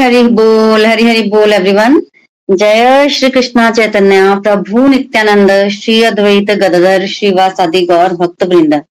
[0.00, 2.02] हरी बोल, हरि हरि बोल एवरीवन
[2.50, 8.82] जय श्री कृष्णा चैतन्य, प्रभु नित्यानंद, श्री अद्वैत गदधर, श्रीवासादि गौर भक्त वृंद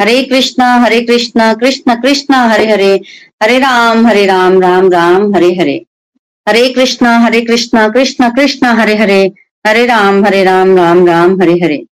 [0.00, 3.00] हरे कृष्णा हरे कृष्णा, कृष्ण कृष्ण, हरे हरे।
[3.42, 5.84] हरे राम हरे राम राम राम, हरे हरे।
[6.48, 9.32] हरे कृष्णा हरे कृष्णा, कृष्ण कृष्ण, हरे हरे।
[9.66, 11.84] हरे राम हरे राम राम राम, हरे हरे।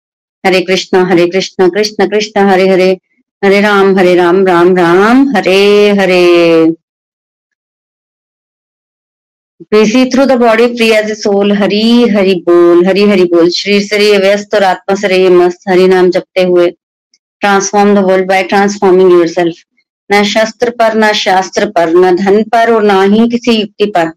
[0.46, 2.98] हरे कृष्णा हरे कृष्णा, कृष्ण कृष्ण, हरे हरे।
[3.44, 6.66] हरे राम हरे राम राम राम, हरे हरे।
[9.62, 11.52] Busy through the body, free as a soul.
[11.52, 15.68] हरी हरि बोल हरी हरि बोल शरीर से रहिए व्यस्त और आत्मा से रहिए मस्त
[15.68, 16.68] हरि नाम जपते हुए
[17.42, 19.56] transform the world by transforming your self
[20.10, 24.12] न शस्त्र पर न शास्त्र पर न धन पर और ना ही किसी युक्ति पर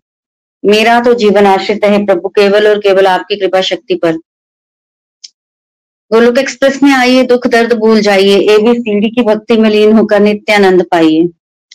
[0.63, 4.17] मेरा तो जीवन आश्रित है प्रभु केवल और केवल आपकी कृपा शक्ति पर
[6.11, 10.19] गोलोक एक्सप्रेस में आइए दुख दर्द भूल जाइए एबी सीढ़ी की भक्ति में लीन होकर
[10.21, 11.27] नित्यानंद पाइए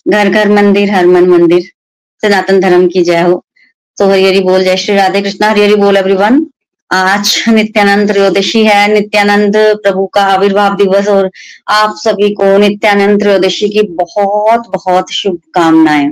[0.08, 1.69] घर घर मंदिर हर मन मंदिर
[2.22, 3.42] सनातन धर्म की जय हो
[3.98, 6.46] तो हरी हरी बोल, जय श्री राधे कृष्णा, हरिहरी हरी बोल एवरीवन
[6.91, 11.30] आज नित्यानंद त्रयोदशी है, नित्यानंद प्रभु का आविर्भाव दिवस और
[11.68, 16.09] आप सभी को नित्यानंद त्रयोदशी की बहुत बहुत शुभकामनाएँ।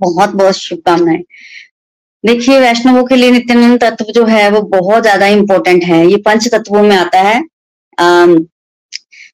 [0.00, 1.22] बहुत बहुत शुभकामनाएँ।
[2.24, 6.48] देखिए, वैष्णवों के लिए नित्यानंद तत्व जो है, वो बहुत ज़्यादा इंपॉर्टेंट है। ये पंच
[6.48, 7.40] तत्वों में आता है।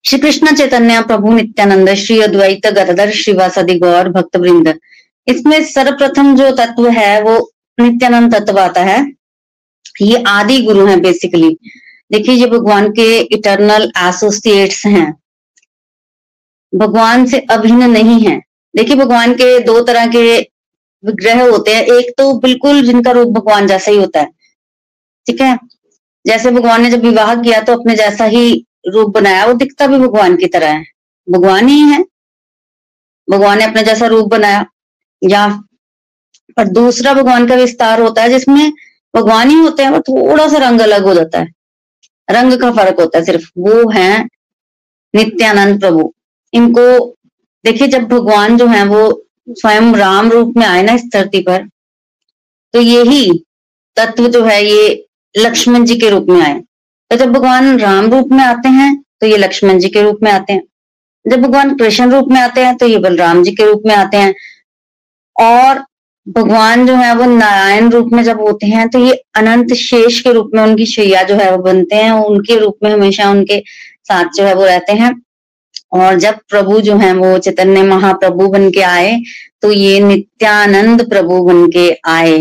[0.04, 4.75] श्री कृष्ण चैतन्य प्रभु नित्यानंद, श्री अद्वैत गदर श्रीवासदि गौर भक्त वृंद
[5.27, 9.12] इसमें सर्वप्रथम जो तत्व है, वो नित्यानंद तत्व आता है।
[10.03, 11.59] ये आदि गुरु हैं बेसिकली
[12.12, 15.16] देखिए, ये भगवान के इटरनल एसोसिएट्स हैं।
[16.75, 18.42] भगवान से अभिन्न नहीं है।
[18.76, 20.38] देखिए, भगवान के दो तरह के
[21.04, 24.26] विग्रह होते हैं। एक तो बिल्कुल जिनका रूप भगवान जैसा ही होता है।
[25.26, 25.59] ठीक है?
[26.26, 29.98] जैसे भगवान ने जब विवाह किया तो अपने जैसा ही रूप बनाया। वो दिखता भी
[29.98, 30.84] भगवान की तरह है।
[31.31, 32.04] भगवान ही है।
[33.31, 34.66] भगवान ने अपने जैसा रूप बनाया।
[35.25, 35.62] या
[36.56, 38.72] और दूसरा भगवान का विस्तार होता है, जिसमें
[39.15, 41.49] भगवान ही होते हैं, वो थोड़ा सा रंग अलग हो जाता है।
[42.28, 44.25] रंग का फ़र्क होता है सिर्फ़, वो है
[45.15, 46.12] नित्यानंद प्रभु।
[46.53, 46.83] इनको
[47.65, 51.66] देखिए, जब भगवान जो है, वो स्वयं राम रूप में आए ना इस धरती पर
[52.75, 53.31] तो यही
[53.97, 56.61] तत्व जो है, ये लक्ष्मण जी के रूप में आए।
[57.11, 60.31] तो जब भगवान राम रूप में आते हैं तो ये लक्ष्मण जी के रूप में
[60.33, 60.62] आते हैं।
[61.25, 64.16] जब भगवान कृष्ण रूप में आते हैं तो ये बलराम जी के रूप में आते
[64.16, 64.34] हैं।
[65.37, 65.84] और
[66.26, 70.32] भगवान जो है, वो नारायण रूप में जब होते हैं तो ये अनंत शेष के
[70.32, 73.59] रूप में उनकी शैया जो है, वो बनते हैं। उनके रूप में हमेशा उनके
[74.04, 75.15] साथ जो है, वो रहते हैं।
[75.94, 79.20] और जब प्रभु जो है, वो चैतन्य महाप्रभु बन के आए
[79.62, 82.38] तो ये नित्यानंद प्रभु बन के आए।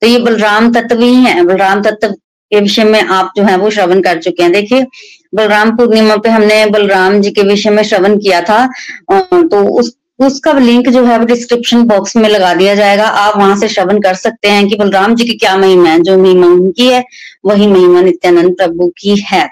[0.00, 3.70] तो ये बलराम तत्व ही है। बलराम तत्व के विषय में आप जो है, वो
[3.70, 4.86] श्रवण कर चुके हैं। देखिए,
[5.34, 8.66] बलराम पूर्णिमा पे हमने बलराम जी के विषय में श्रवण किया था।
[9.12, 13.56] तो उस उसका लिंक जो है वो डिस्क्रिप्शन बॉक्स में लगा दिया जाएगा। आप वहाँ
[13.56, 16.86] से श्रवण कर सकते हैं कि बलराम जी की क्या महिमा है। जो महिमा उनकी
[16.86, 17.04] है,
[17.46, 19.48] वही महिमा नित्यानंद प्रभु की है।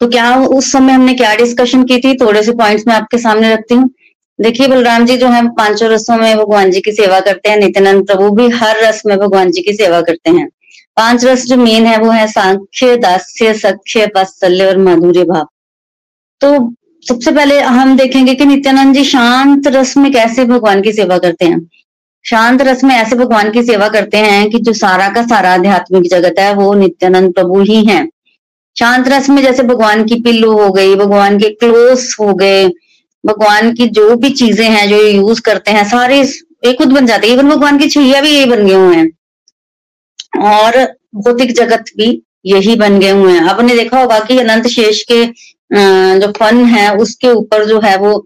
[0.00, 2.14] तो क्या उस समय हमने क्या डिस्कशन की थी?
[2.14, 3.90] थोड़े से पॉइंट्स में आपके सामने रखती हूँ।
[4.40, 8.06] देखिए, बलराम जी जो है, पाँचों रसों में भगवान जी की सेवा करते हैं। नित्यानंद
[8.06, 10.48] प्रभु भी हर रस में भगवान जी की सेवा करते हैं।
[10.96, 15.48] पाँच रस जो मेन है, वो है सांख्य, दास्य, सख्य, वात्सल्य और माधुर्य भाव।
[16.40, 16.74] तो
[17.08, 21.44] सबसे पहले हम देखेंगे कि नित्यानंद जी शांत रस में कैसे भगवान की सेवा करते
[21.44, 21.70] हैं।
[22.24, 26.10] शांत रस में ऐसे भगवान की सेवा करते हैं कि जो सारा का सारा आध्यात्मिक
[26.10, 28.08] जगत है, वो नित्यानंद प्रभु ही है।
[28.78, 32.68] शांत रस में जैसे भगवान की पिल्लू हो गई, भगवान के क्लोज हो गए,
[33.26, 37.26] भगवान की जो भी चीज़ें हैं, जो यूज़ करते हैं, सारे ये खुद बन जाते
[37.26, 39.10] हैं। इवन भगवान की छैया भी यही बन गए हुए हैं।
[40.42, 45.02] और भौतिक जगत भी यही बन गए हुए हैं। आपने देखा होगा कि अनंत शेष
[45.02, 45.24] के
[45.70, 48.18] जो फन है, उसके ऊपर जो है वो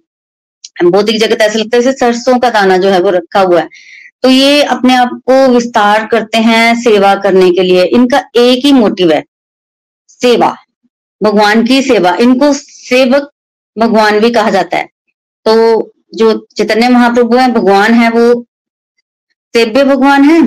[0.84, 3.68] भौतिक जगत, ऐसा लगता है जैसे सरसों का दाना जो है वो रखा हुआ है।
[4.22, 8.72] तो ये अपने आप को विस्तार करते हैं सेवा करने के लिए। इनका एक ही
[8.72, 9.22] मोटिव है,
[10.10, 10.54] सेवा।
[11.20, 13.30] भगवान की सेवा। इनको सेवक
[13.76, 14.88] भगवान भी कहा जाता है।
[15.46, 18.44] तो जो चैतन्य महाप्रभु है, भगवान है वो,
[19.54, 20.40] सेव्य भगवान है?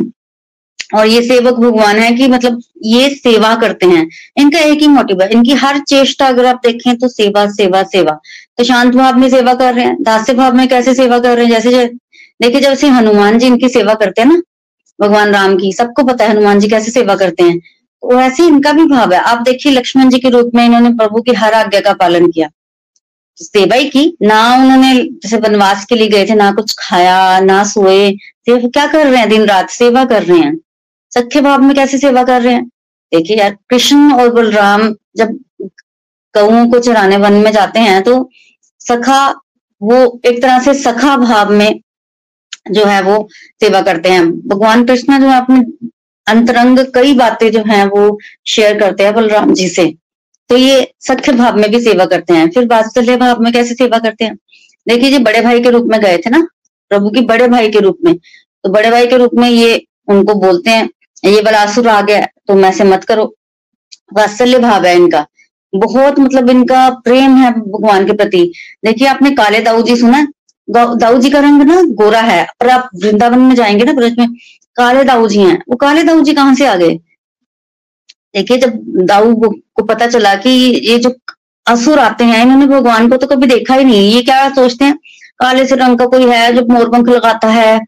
[0.95, 4.07] और ये सेवक भगवान है कि मतलब ये सेवा करते हैं।
[4.37, 8.19] इनका एक ही मोटिव है। इनकी हर चेष्टा अगर आप देखें तो सेवा सेवा सेवा।
[8.57, 11.45] तो शांत भाव में सेवा कर रहे हैं। दास्य भाव में कैसे सेवा कर रहे
[11.45, 11.51] हैं?
[11.51, 11.85] जैसे
[12.41, 14.41] देखिए, जब से हनुमान जी इनकी सेवा करते हैं ना,
[15.01, 18.71] भगवान राम की, सबको पता है हनुमान जी कैसे सेवा करते हैं। तो वैसे इनका
[18.71, 21.79] भी भाव है। आप देखिए, लक्ष्मण जी के रूप में इन्होंने प्रभु की हर आज्ञा
[21.81, 22.49] का पालन किया।
[23.37, 24.93] सेवा ही की। ना उन्होंने
[25.23, 28.11] जैसे वनवास के लिए गए थे, ना कुछ खाया, ना सोए।
[28.49, 29.69] क्या कर रहे हैं दिन रात?
[29.69, 30.57] सेवा कर रहे हैं।
[31.13, 32.65] सख्य भाव में कैसे सेवा कर रहे हैं?
[33.11, 35.37] देखिए यार, कृष्ण और बलराम जब
[36.35, 38.29] गऊ को चराने वन में जाते हैं तो
[38.81, 39.27] सखा,
[39.81, 41.79] वो एक तरह से सखा भाव में
[42.71, 43.27] जो है वो
[43.61, 45.59] सेवा करते हैं। भगवान कृष्ण जो है अपने
[46.27, 48.17] अंतरंग कई बातें जो हैं वो
[48.47, 49.85] शेयर करते हैं बलराम जी से।
[50.49, 53.99] तो ये सख्य भाव में भी सेवा करते हैं। फिर वात्सल्य भाव में कैसे सेवा
[53.99, 54.35] करते हैं?
[54.87, 56.45] देखिए जी, बड़े भाई के रूप में गए थे ना?
[56.91, 60.33] प्रभु की बड़े भाई के रूप में। तो बड़े भाई के रूप में ये उनको
[60.35, 60.89] बोलते हैं
[61.23, 63.33] ये बलासुर आ गया तो मैं से मत करो।
[64.13, 65.25] वात्सल्य भाव है इनका।
[65.73, 68.51] बहुत मतलब इनका प्रेम है भगवान के प्रति।
[68.85, 70.25] देखिए, आपने काले दाऊ जी सुना
[70.67, 74.27] दाऊ जी का रंग ना गोरा है, पर आप वृंदावन में जाएँगे ना ब्रज में,
[74.77, 76.95] काले दाऊ जी हैं। वो काले दाऊ जी कहाँ से आ गए?
[78.35, 79.33] देखिए, जब दाऊ
[79.75, 80.49] को पता चला कि
[80.83, 81.13] ये जो
[81.65, 84.95] असुर आते हैं, इन्होंने भगवान को तो कभी देखा ही नहीं। ये क्या सोचते हैं?
[85.39, 87.79] काले से रंग का कोई है जो मोरपंख लगाता है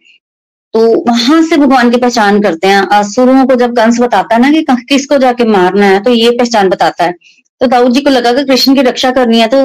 [0.76, 4.50] तो वहाँ से भगवान की पहचान करते हैं। असुरों को जब कंस बताता है ना
[4.52, 7.14] कि किसको जाके मारना है तो ये पहचान बताता है।
[7.62, 9.60] तो दाऊद जी को लगा कि कृष्ण की रक्षा करनी है तो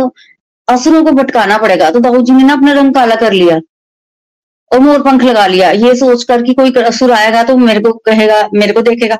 [0.68, 3.58] असुरों को भटकाना पड़ेगा। तो दाऊद जी ने ना अपना रंग काला कर लिया
[4.70, 8.48] और मोर पंख लगा लिया। ये सोचकर कि कोई असुर आएगा तो मेरे को कहेगा,
[8.54, 9.18] मेरे को देखेगा।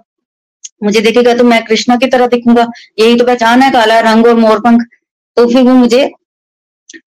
[0.82, 2.66] मुझे देखेगा तो मैं कृष्णा की तरह दिखूँगा।
[2.98, 4.87] यही तो पहचान है, काला रंग और मोर पंख।
[5.37, 6.10] तो फिर वो मुझे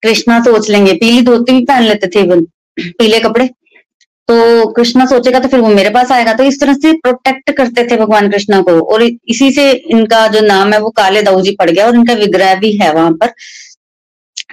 [0.04, 2.42] कृष्णा सोच लेंगे। पीली धोती भी पहन लेते थे वो
[2.78, 3.50] पीले कपड़े।
[4.30, 7.84] तो कृष्णा सोचेगा तो फिर वो मेरे पास आएगा। तो इस तरह से प्रोटेक्ट करते
[7.88, 11.70] थे भगवान कृष्णा को। और इसी से इनका जो नाम है वो काले दाऊजी पड़
[11.70, 13.34] गया और इनका विग्रह भी है वहाँ पर।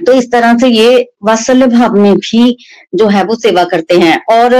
[0.06, 2.56] तो इस तरह से ये वात्सल्य भाव में भी
[2.94, 4.56] जो है वो सेवा करते हैं। और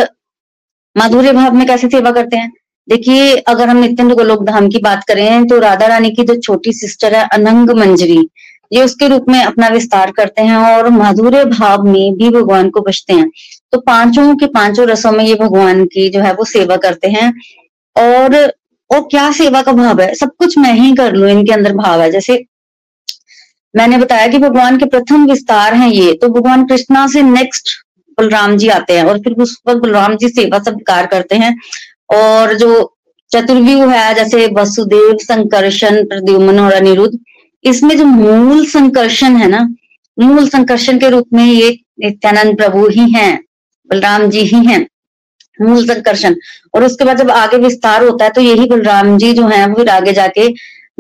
[0.97, 2.51] माधुर्य भाव में कैसे सेवा करते हैं?
[2.89, 6.73] देखिए, अगर हम नित्य गोलोक धाम की बात करें तो राधा रानी की जो छोटी
[6.73, 8.29] सिस्टर है, अनंग मंजरी,
[8.73, 12.81] ये उसके रूप में अपना विस्तार करते हैं और माधुर्य भाव में भी भगवान को
[12.81, 13.31] बचते हैं।
[13.73, 17.33] तो पाँचों के पाँचों रसों में ये भगवान की जो है वो सेवा करते हैं।
[17.97, 18.35] और
[18.91, 20.15] और क्या सेवा का भाव है?
[20.15, 22.45] सब कुछ मैं ही कर लू, इनके अंदर भाव है। जैसे
[23.75, 27.71] मैंने बताया कि भगवान के प्रथम विस्तार हैं ये तो भगवान कृष्णा से नेक्स्ट
[28.19, 31.55] बलराम जी आते हैं और फिर उस पर बलराम जी सेवा सत्कार करते हैं।
[32.13, 32.97] और जो
[33.31, 37.19] चतुर्व्यू है, जैसे वसुदेव संकर्षण प्रद्युमन और अनिरुद्ध,
[37.65, 39.61] इसमें जो मूल संकर्षण है ना,
[40.19, 41.71] मूल संकर्षण के रूप में ये
[42.01, 43.33] नित्यानंद प्रभु ही हैं।
[43.91, 44.87] बलराम जी ही हैं
[45.63, 46.35] मूल संकर्षण
[46.75, 49.89] और उसके बाद जब आगे विस्तार होता है तो यही बलराम जी जो है फिर
[49.89, 50.49] आगे जाके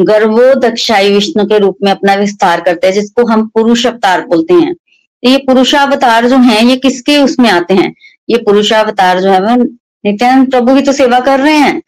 [0.00, 4.54] गर्वो दक्षाई विष्णु के रूप में अपना विस्तार करते हैं, जिसको हम पुरुष अवतार बोलते
[4.54, 7.94] हैं। तो ये पुरुषावतार जो है, ये किसके उसमें आते हैं?
[8.30, 9.64] ये पुरुषावतार जो है, वो
[10.04, 11.80] नित्यानंद प्रभु की तो सेवा कर रहे हैं।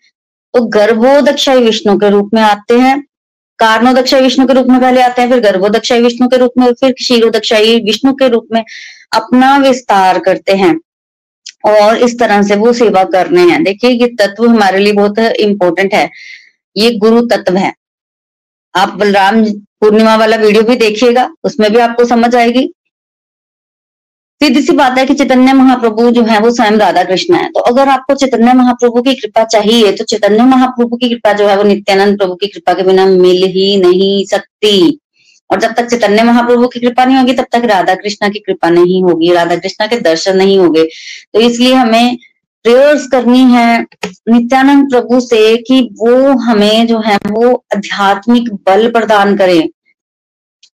[0.54, 3.02] तो गर्भोदक्षाई विष्णु के रूप में आते हैं
[3.58, 6.72] कारणो कारणोदक्षाई विष्णु के रूप में पहले आते हैं, फिर गर्भोदक्षाई विष्णु के रूप में,
[6.72, 8.64] फिर क्षीरोदक्षाई विष्णु के रूप में
[9.12, 10.80] अपना विस्तार करते हैं।
[11.64, 15.94] और इस तरह से वो सेवा करने हैं। देखिए, ये तत्व हमारे लिए बहुत इंपॉर्टेंट
[15.94, 16.10] है।
[16.76, 17.72] ये गुरु तत्व है।
[18.74, 19.44] आप बलराम
[19.80, 22.72] पूर्णिमा वाला वीडियो भी देखिएगा, उसमें भी आपको समझ आएगी।
[24.40, 27.60] सीधी सी बात है कि चैतन्य महाप्रभु जो है, वो स्वयं राधा कृष्ण है। तो
[27.62, 31.62] अगर आपको चैतन्य महाप्रभु की कृपा चाहिए तो चैतन्य महाप्रभु की कृपा जो है, वो
[31.62, 34.98] नित्यानंद प्रभु की कृपा के बिना मिल ही नहीं सकती।
[35.52, 38.70] और जब तक चैतन्य महाप्रभु की कृपा नहीं होगी, तब तक राधा कृष्णा की कृपा
[38.70, 40.84] नहीं होगी, राधा कृष्णा के दर्शन नहीं होंगे।
[41.34, 42.16] तो इसलिए हमें
[42.62, 49.36] प्रेयर्स करनी है नित्यानंद प्रभु से कि वो हमें जो है, वो आध्यात्मिक बल प्रदान
[49.36, 49.68] करें।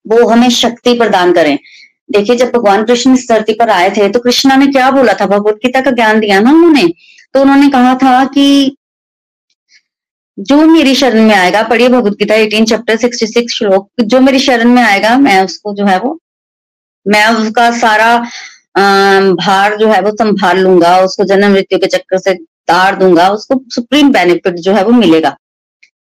[0.08, 1.58] वो हमें शक्ति प्रदान करें।
[2.12, 5.26] देखिए, जब भगवान कृष्ण इस धरती पर आए थे तो कृष्णा ने क्या बोला था?
[5.26, 6.94] भगवत गीता का ज्ञान दिया ना उन्होंने?
[7.34, 8.77] तो उन्होंने कहा था कि
[10.40, 14.40] जो मेरी शरण में आएगा, पढ़िए Bhagavad Gita eighteen chapter sixty six श्लोक, जो मेरी
[14.40, 16.20] शरण में आएगा, मैं उसको जो है वो,
[17.08, 18.18] मैं उसका सारा
[19.34, 22.34] भार जो है वो संभाल लूँगा, उसको जन्म मृत्यु के चक्कर से
[22.68, 25.38] तार दूँगा, उसको सुप्रीम बेनिफिट जो है वो मिलेगा।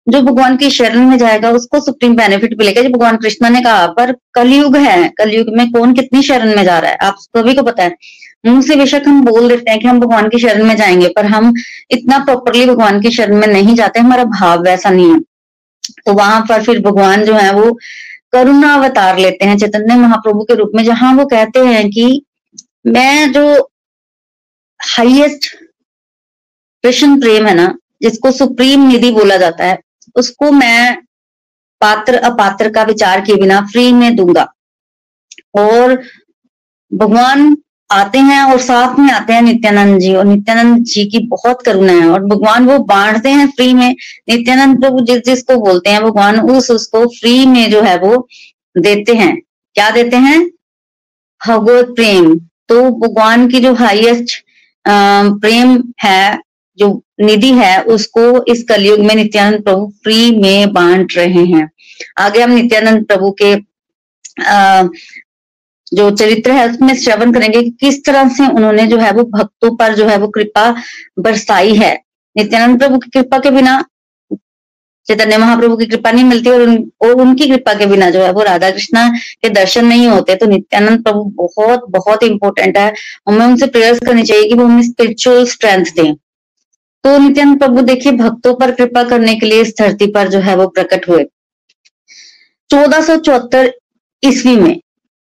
[0.09, 3.87] जो भगवान की शरण में जाएगा, उसको सुप्रीम बेनिफिट मिलेगा। जो भगवान कृष्णा ने कहा,
[3.87, 6.97] पर कलयुग है, कलयुग में कौन कितनी शरण में जा रहा है?
[6.97, 7.97] आप सभी को पता है।
[8.45, 11.27] मुँह से बेशक हम बोल देते हैं कि हम भगवान की शरण में जाएँगे, पर
[11.27, 11.53] हम
[11.91, 15.21] इतना प्रॉपरली भगवान की शरण में नहीं जाते, हमारा भाव वैसा नहीं है।
[16.07, 17.79] तो वहाँ पर फिर भगवान जो है वो
[18.33, 22.23] करुणा अवतार लेते हैं, चैतन्य महाप्रभु के रूप में, जहाँ वो कहते हैं कि
[22.87, 23.71] मैं जो
[24.81, 25.55] हाईएस्ट
[26.85, 29.79] कृष्ण प्रेम है ना, जिसको सुप्रीम निधि बोला जाता है,
[30.17, 30.97] उसको मैं
[31.81, 34.53] पात्र अपात्र का विचार किए बिना फ्री में दूँगा।
[35.59, 36.03] और
[36.95, 37.57] भगवान
[37.91, 41.93] आते हैं और साथ में आते हैं नित्यानंद जी और नित्यानंद जी की बहुत करुणा
[41.93, 43.95] है और भगवान वो बांटते हैं फ्री में।
[44.29, 48.27] नित्यानंद प्रभु जिस जिसको बोलते हैं भगवान उस उसको फ्री में जो है वो
[48.79, 49.37] देते हैं।
[49.77, 50.41] क्या देते हैं?
[51.41, 52.35] भगवत प्रेम।
[52.69, 54.43] तो भगवान की जो हाईएस्ट
[54.85, 56.39] प्रेम है
[56.79, 56.89] जो
[57.21, 61.71] निधि है उसको इस कलयुग में नित्यानंद प्रभु फ्री में बांट रहे हैं।
[62.19, 63.55] आगे हम नित्यानंद प्रभु के
[64.45, 64.83] आ,
[65.93, 69.75] जो चरित्र है उसमें श्रवण करेंगे कि किस तरह से उन्होंने जो है वो भक्तों
[69.77, 70.71] पर जो है वो कृपा
[71.19, 71.93] बरसाई है।
[72.37, 73.85] नित्यानंद प्रभु की कृपा के बिना
[75.07, 78.31] चैतन्य महाप्रभु की कृपा नहीं मिलती और, उन, और उनकी कृपा के बिना जो है
[78.33, 79.09] वो राधा कृष्णा
[79.43, 82.93] के दर्शन नहीं होते तो नित्यानंद प्रभु बहुत बहुत इंपॉर्टेंट है
[83.29, 88.13] हमें उनसे प्रेयर्स करनी चाहिए कि वो हमें स्पिरिचुअल स्ट्रेंथ दें। तो नित्यानंद प्रभु देखिए
[88.13, 91.25] भक्तों पर कृपा करने के लिए इस धरती पर जो है वो प्रकट हुए।
[92.71, 93.73] चौदह सौ चौहत्तर
[94.23, 94.81] ईस्वी में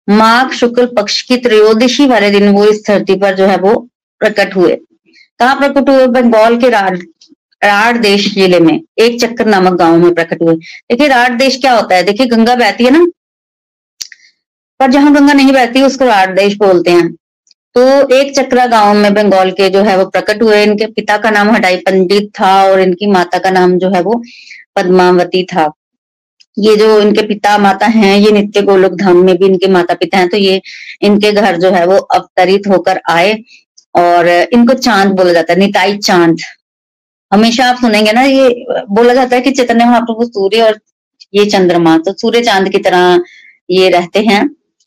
[0.07, 3.73] माघ शुक्ल पक्ष की त्रयोदशी वाले दिन वो इस धरती पर जो है वो
[4.21, 4.75] प्रकट हुए।
[5.39, 6.05] कहा प्रकट हुए?
[6.07, 7.01] बंगाल के राड
[7.61, 11.73] राड देश ज़िले में, एक चक्कर नामक गाँव में प्रकट हुए। देखिए, राड देश क्या
[11.73, 12.03] होता है?
[12.03, 13.05] देखिए, गंगा बहती है ना?
[14.79, 17.11] पर जहाँ गंगा नहीं बहती, उसको राड देश बोलते हैं।
[17.75, 17.81] तो
[18.15, 21.51] एक चक्रा गाँव में बंगाल के जो है वो प्रकट हुए। इनके पिता का नाम
[21.51, 24.21] हटाई पंडित था और इनकी माता का नाम जो है वो
[24.75, 25.71] पद्मावती था।
[26.57, 30.17] ये जो इनके पिता माता हैं ये नित्य गोलोक धाम में भी इनके माता पिता
[30.17, 30.61] हैं तो ये
[31.01, 33.33] इनके घर जो है वो अवतरित होकर आए
[33.95, 36.37] और इनको चाँद बोला जाता है निताई चाँद।
[37.31, 38.49] हमेशा आप सुनेंगे ना ये
[38.89, 40.79] बोला जाता है कि चैतन्य महाप्रभु सूर्य और
[41.33, 43.21] ये चंद्रमा तो सूर्य चाँद की तरह
[43.69, 44.43] ये रहते हैं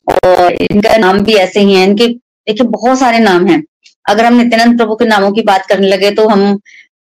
[0.07, 3.63] और इनका नाम भी ऐसे ही है। इनके देखिए बहुत सारे नाम हैं।
[4.05, 6.59] अगर हम नित्यानंद प्रभु के नामों की बात करने लगे तो हम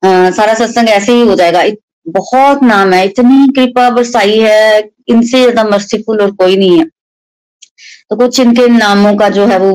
[0.03, 1.63] आ, सारा सत्संग ऐसे ही हो जाएगा।
[2.05, 6.85] बहुत नाम है, इतनी कृपा बरसाई है, इनसे ज़्यादा मर्सीफुल और कोई नहीं है।
[8.09, 9.71] तो कुछ इनके नामों का जो है वो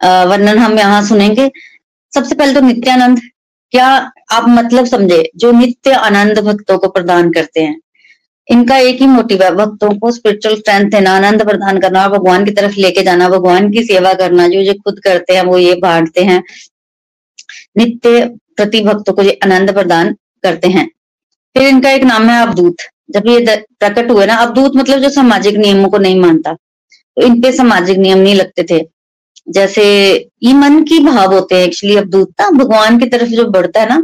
[0.00, 1.50] वर्णन हम यहाँ सुनेंगे।
[2.12, 3.20] सबसे पहले तो नित्यानंद।
[3.72, 3.86] क्या
[4.32, 7.78] आप मतलब समझे, जो नित्य आनंद भक्तों को प्रदान करते हैं?
[8.48, 12.44] इनका एक ही मोटिव है, भक्तों को स्पिरिचुअल स्ट्रेंथ देना, आनंद प्रदान करना और भगवान
[12.44, 15.74] की तरफ़ लेके जाना, भगवान की सेवा करना, जो जो खुद करते हैं, वो ये
[15.82, 16.42] बांटते हैं।
[17.78, 18.24] नित्य
[18.56, 20.88] प्रति भक्तों को ये आनंद प्रदान करते हैं।
[21.58, 25.56] फिर इनका एक नाम है अवधूत जब ये प्रकट हुए ना अवधूत मतलब जो सामाजिक
[25.56, 28.80] नियमों को नहीं मानता। तो इन पे सामाजिक नियम नहीं लगते थे।
[29.48, 29.84] जैसे
[30.42, 33.96] ये मन की भाव होते हैं एक्चुअली अवधूतता भगवान की तरफ़ जो बढ़ता है ना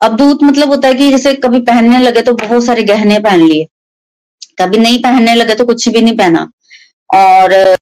[0.00, 3.66] अवधूत मतलब होता है कि जैसे कभी पहनने लगे तो बहुत सारे गहने पहन लिए।
[4.58, 6.42] कभी नहीं पहनने लगे तो कुछ भी नहीं पहना।
[7.10, 7.76] और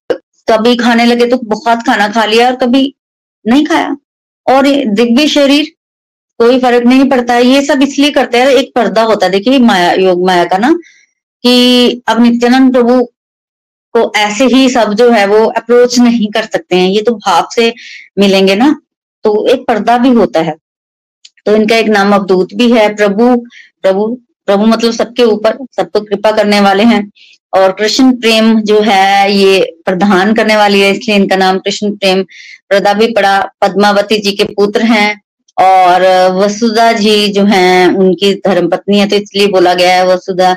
[0.48, 2.82] कभी खाने लगे तो बहुत खाना खा लिया और कभी
[3.44, 3.96] नहीं खाया।
[4.46, 5.72] और दिव्य शरीर
[6.40, 9.92] कोई फ़र्क नहीं पड़ता। ये सब इसलिए करते हैं, एक पर्दा होता है। देखिए, माया,
[9.92, 10.72] योग माया का ना,
[11.42, 13.04] कि अब नित्यानंद प्रभु
[13.96, 17.48] को ऐसे ही सब जो है वो अप्रोच नहीं कर सकते हैं। ये तो भाव
[17.54, 17.74] से
[18.18, 18.80] मिलेंगे ना।
[19.24, 20.54] तो एक पर्दा भी होता है।
[21.46, 23.36] तो इनका एक नाम अवधूत भी है। प्रभु
[23.82, 27.10] प्रभु प्रभु मतलब सबके ऊपर, सबको कृपा करने वाले हैं।
[27.56, 32.22] और कृष्ण प्रेम जो है, ये प्रधान करने वाली है। इसलिए इनका नाम कृष्ण प्रेम।
[32.68, 35.20] प्रदा भी पड़ा। पद्मावती जी के पुत्र हैं।
[35.60, 36.02] और
[36.34, 40.52] वसुधा जी जो हैं, उनकी धर्म पत्नी है तो इसलिए बोला गया है, वसुधा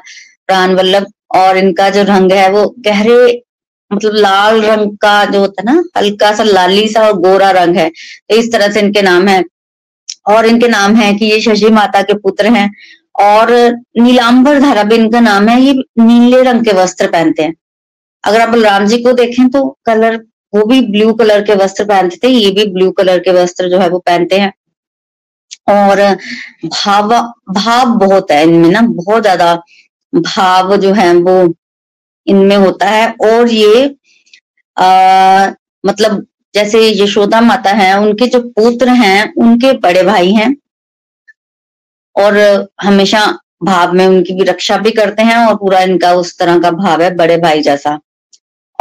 [0.47, 1.05] प्राण वल्लभ,
[1.35, 3.41] और इनका जो रंग है, वो गहरे
[3.91, 7.75] मतलब लाल रंग का जो होता है ना, हल्का सा लाली सा और गोरा रंग
[7.77, 9.43] है तो इस तरह से इनके नाम है।
[10.27, 12.69] और इनके नाम है कि ये शशि माता के पुत्र हैं,
[13.21, 13.51] और
[13.97, 17.53] नीलांबर धारा भी इनका नाम है, ये नीले रंग के वस्त्र पहनते हैं।
[18.23, 20.15] अगर आप बलराम जी को देखें तो कलर,
[20.53, 23.79] वो भी ब्लू कलर के वस्त्र पहनते थे, ये भी ब्लू कलर के वस्त्र जो
[23.79, 24.51] है वो पहनते हैं।
[25.67, 26.01] और
[26.65, 27.09] भाव
[27.53, 29.53] भाव बहुत है इनमें ना बहुत ज़्यादा
[30.13, 31.53] भाव जो है वो
[32.27, 33.95] इनमें होता है। और ये
[34.77, 35.51] आ,
[35.83, 40.55] मतलब जैसे यशोदा माता है उनके जो पुत्र हैं उनके बड़े भाई हैं।
[42.15, 42.37] और
[42.81, 43.25] हमेशा
[43.63, 47.01] भाव में उनकी भी रक्षा भी करते हैं और पूरा इनका उस तरह का भाव
[47.01, 47.99] है बड़े भाई जैसा।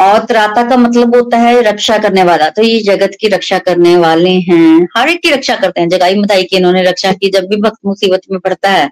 [0.03, 3.97] और त्राता का मतलब होता है रक्षा करने वाला। तो ये जगत की रक्षा करने
[3.99, 7.49] वाले हैं। हर एक की रक्षा करते हैं। जगाई मताई की इन्होंने रक्षा की। जब
[7.49, 8.89] भी भक्त मुसीबत में पड़ता है,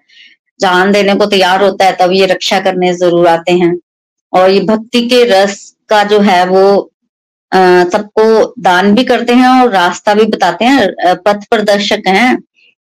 [0.61, 3.75] जान देने को तैयार होता है, तब ये रक्षा करने ज़रूर आते हैं।
[4.33, 5.59] और ये भक्ति के रस
[5.90, 6.90] का जो है वो
[7.52, 8.25] सबको
[8.62, 12.38] दान भी करते हैं और रास्ता भी बताते हैं। पथ प्रदर्शक हैं।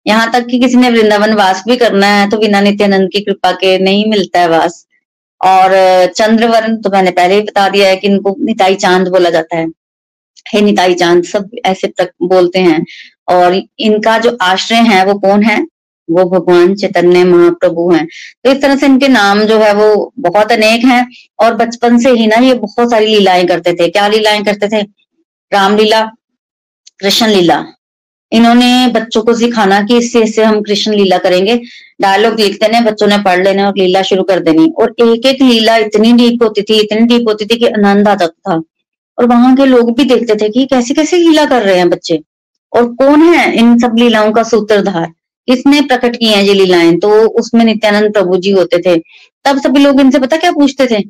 [0.07, 3.53] यहाँ तक कि किसी ने वृंदावन वास भी करना है तो बिना नित्यानंद की कृपा
[3.55, 4.85] के नहीं मिलता है वास।
[5.41, 5.73] और
[6.17, 9.67] चंद्रवर्ण तो मैंने पहले ही बता दिया है कि इनको निताई चाँद बोला जाता है।
[10.47, 12.85] हे निताई चाँद, सब ऐसे तक बोलते हैं।
[13.29, 15.67] और इनका जो आश्रय है वो कौन है?
[16.09, 18.07] वो भगवान चैतन्य महाप्रभु हैं।
[18.45, 21.07] तो इस तरह से इनके नाम जो है वो बहुत अनेक हैं
[21.39, 24.83] और बचपन से ही ना ये बहुत सारी लीलाएँ करते थे। क्या लीलाएँ करते थे?
[25.53, 26.01] रामलीला
[27.01, 27.65] कृष्ण लीला
[28.33, 31.61] इन्होंने बच्चों को सिखाना कि इससे इससे हम कृष्ण लीला करेंगे।
[32.01, 35.43] डायलॉग लिख देने बच्चों ने पढ़ लेने और लीला शुरू कर देनी। और एक एक
[35.43, 38.63] लीला इतनी डीप होती थी, इतनी डीप होती थी कि आनंद आ जाता था।
[39.19, 42.23] और वहाँ के लोग भी देखते थे कि कैसे कैसे लीला कर रहे हैं बच्चे।
[42.73, 45.07] और कौन है इन सब लीलाओं का सूत्रधार?
[45.47, 46.97] किसने प्रकट की है ये लीलाएँ?
[46.97, 49.03] तो उसमें नित्यानंद प्रभु जी होते थे।
[49.45, 51.01] तब सभी लोग इनसे पता क्या पूछते थे?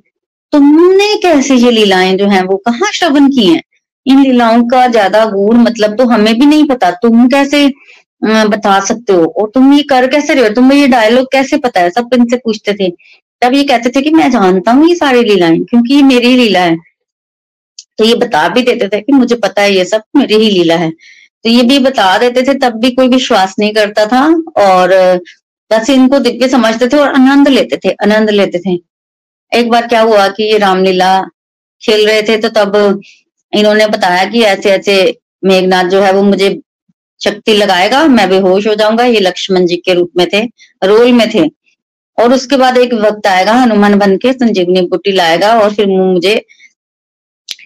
[0.53, 3.63] तुमने कैसे ये लीलाएँ जो है, वो कहाँ श्रवण की हैं?
[4.09, 7.67] इन लीलाओं का ज़्यादा गुण मतलब तो हमें भी नहीं पता। तुम कैसे
[8.23, 9.25] बता सकते हो?
[9.25, 10.55] और तुम ये कर कैसे रहे हो?
[10.55, 11.91] तुम्हें ये डायलॉग कैसे पता है?
[11.91, 12.91] सब इनसे पूछते थे।
[13.43, 16.61] तब ये कहते थे कि मैं जानता हूँ ये सारी लीलाएँ, क्योंकि ये मेरी लीला
[16.61, 16.77] है।
[17.99, 20.77] तो ये बता भी देते थे कि मुझे पता है ये सब मेरी ही लीला
[20.77, 24.25] है। तो ये भी बता देते थे, तब भी कोई विश्वास नहीं करता था
[24.59, 24.95] और,
[25.71, 28.75] बस इनको दिव्य समझते थे और आनंद लेते थे, आनंद लेते थे।
[29.53, 31.21] एक बार क्या हुआ कि ये रामलीला
[31.83, 32.77] खेल रहे थे तो तब
[33.53, 36.61] इन्होंने बताया कि ऐसे ऐसे मेघनाथ जो है वो मुझे
[37.21, 40.45] शक्ति लगाएगा, मैं बेहोश हो जाऊँगा, ये लक्ष्मण जी के रूप में थे,
[40.85, 41.49] रोल में थे।
[42.19, 46.35] और उसके बाद एक वक्त आएगा, हनुमान बन के संजीवनी बुट्टी लाएगा और फिर मुझे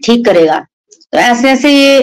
[0.04, 0.58] ठीक करेगा।
[1.12, 2.00] तो ऐसे ऐसे ये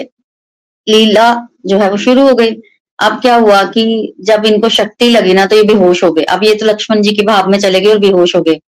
[0.86, 1.34] लीला
[1.66, 2.54] जो है वो शुरू हो गई।
[2.98, 6.44] अब क्या हुआ कि जब इनको शक्ति लगी ना तो ये बेहोश हो गए। अब
[6.44, 8.60] ये तो लक्ष्मण जी के भाव में चले गए और बेहोश हो गए।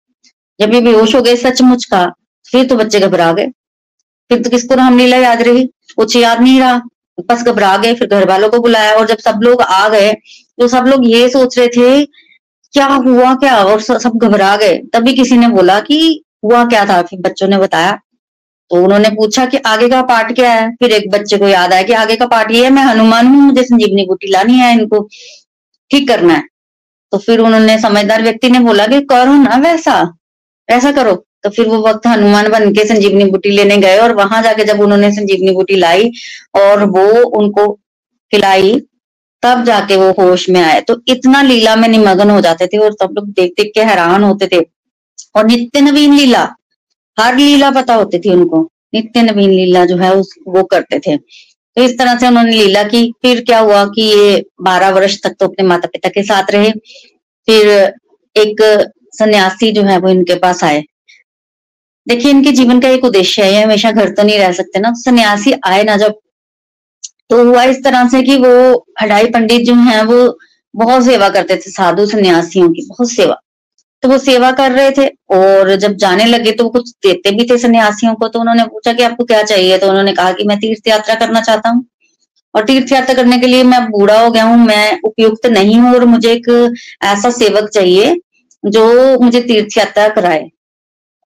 [0.59, 2.05] जब ये बेहोश हो गए सचमुच का,
[2.45, 3.47] फिर तो बच्चे घबरा गए।
[4.31, 5.63] फिर तो किसको रामलीला याद रही?
[5.97, 6.81] कुछ याद नहीं रहा।
[7.29, 10.13] बस घबरा गए, फिर घर वालों को बुलाया और जब सब लोग आ गए
[10.59, 13.55] तो सब लोग ये सोच रहे थे, क्या हुआ क्या?
[13.57, 17.01] और सब घबरा गए। तभी किसी ने बोला कि हुआ क्या था?
[17.01, 17.91] फिर बच्चों ने बताया।
[18.71, 20.69] तो उन्होंने पूछा कि आगे का पार्ट क्या है?
[20.75, 23.41] फिर एक बच्चे को याद आया कि आगे का पार्ट ये है, मैं हनुमान हूँ,
[23.41, 25.01] मुझे संजीवनी बूटी लानी है इनको।
[25.91, 26.43] ठीक करना है।
[27.13, 29.97] तो फिर उन्होंने समझदार व्यक्ति ने बोला कि करो ना वैसा।
[30.69, 34.41] ऐसा करो। तो फिर वो वक्त हनुमान बन के संजीवनी बूटी लेने गए और वहाँ
[34.43, 36.11] जाके जब उन्होंने संजीवनी बूटी लाई
[36.55, 37.05] और वो
[37.39, 37.71] उनको
[38.31, 38.79] खिलाई,
[39.43, 42.91] तब जाके वो होश में आए। तो इतना लीला में निमग्न हो जाते थे और
[42.93, 44.59] सब लोग देख देख के हैरान होते थे।
[45.35, 46.47] और नित्य नवीन लीला,
[47.17, 48.61] हर लीला पता होती थी उनको।
[48.93, 52.83] नित्य नवीन लीला जो है उस, वो करते थे। तो इस तरह से उन्होंने लीला
[52.83, 56.51] की। फिर क्या हुआ कि ये बारह वर्ष तक तो अपने माता पिता के साथ
[56.51, 56.71] रहे।
[57.47, 57.67] फिर
[58.35, 58.61] एक
[59.13, 60.83] सन्यासी जो है वो इनके पास आए।
[62.07, 64.93] देखिए, इनके जीवन का एक उद्देश्य है, ये हमेशा घर तो नहीं रह सकते ना।
[64.97, 66.19] सन्यासी आए ना जब
[67.29, 70.37] तो हुआ इस तरह से कि वो हडाई पंडित जो है, वो
[70.73, 73.35] बहुत सेवा करते थे, साधु सन्यासियों की, बहुत सेवा।
[74.03, 77.45] तो वो सेवा कर रहे थे और जब जाने लगे तो वो कुछ देते भी
[77.49, 79.77] थे सन्यासियों को तो उन्होंने पूछा कि आपको क्या चाहिए?
[79.77, 81.85] तो उन्होंने कहा कि मैं तीर्थ यात्रा करना चाहता हूँ।
[82.55, 85.93] और तीर्थ यात्रा करने के लिए मैं बूढ़ा हो गया हूँ, मैं उपयुक्त नहीं हूँ
[85.93, 86.49] और मुझे एक
[87.03, 88.15] ऐसा सेवक चाहिए,
[88.63, 90.49] जो मुझे तीर्थ यात्रा कराए।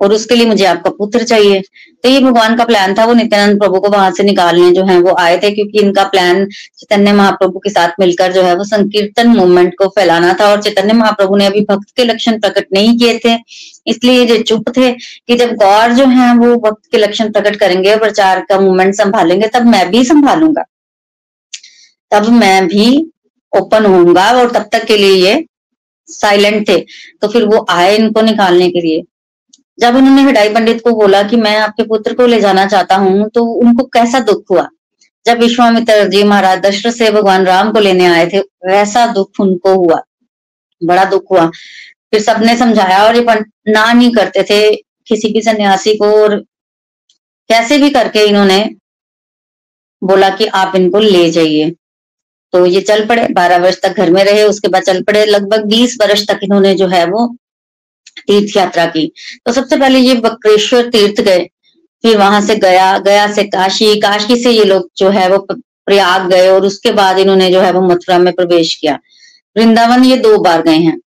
[0.02, 1.62] और उसके लिए मुझे आपका पुत्र चाहिए।
[2.04, 4.98] तो ये भगवान का प्लान था, वो नित्यानंद प्रभु को वहाँ से निकालने जो है
[5.00, 9.28] वो आए थे, क्योंकि इनका प्लान चैतन्य महाप्रभु के साथ मिलकर जो है वो संकीर्तन
[9.28, 13.18] मूवमेंट को फैलाना था और चैतन्य महाप्रभु ने अभी भक्त के लक्षण प्रकट नहीं किए
[13.26, 13.38] थे।
[13.88, 17.96] इसलिए जो चुप थे कि जब गौर जो है वो भक्त के लक्षण प्रकट करेंगे,
[17.96, 20.64] प्रचार का मूवमेंट संभालेंगे, तब मैं भी संभालूँगा।
[22.12, 22.88] तब मैं भी
[23.54, 25.46] ओपन होऊँगा और तब तक के लिए ये
[26.10, 26.78] साइलेंट थे।
[27.22, 29.04] तो फिर वो आए इनको निकालने के लिए।
[29.78, 33.30] जब उन्होंने हटाई पंडित को बोला कि मैं आपके पुत्र को ले जाना चाहता हूँ
[33.30, 34.68] तो उनको कैसा दुख हुआ?
[35.26, 39.74] जब विश्वामित्र जी महाराज दशरथ से भगवान राम को लेने आए थे, वैसा दुख उनको
[39.76, 40.02] हुआ,
[40.82, 43.26] बड़ा दुख हुआ। फिर सबने समझाया और ये
[43.70, 44.76] ना नहीं करते थे
[45.08, 46.36] किसी भी सन्यासी को और
[47.50, 48.60] कैसे भी करके इन्होंने
[50.02, 51.70] बोला कि आप इनको ले जाइए।
[52.54, 55.66] तो ये चल पड़े, बारह वर्ष तक घर में रहे, उसके बाद चल पड़े, लगभग
[55.66, 57.28] बीस वर्ष तक इन्होंने जो है वो
[58.18, 59.12] तीर्थ यात्रा की।
[59.46, 61.46] तो सबसे पहले ये बक्रेश्वर तीर्थ गए,
[62.04, 66.30] फिर वहाँ से गया गया से काशी काशी से ये लोग जो है वो प्रयाग
[66.30, 69.00] गए और उसके बाद इन्होंने जो है वो मथुरा में प्रवेश किया।
[69.56, 71.00] वृंदावन ये दो बार गए हैं।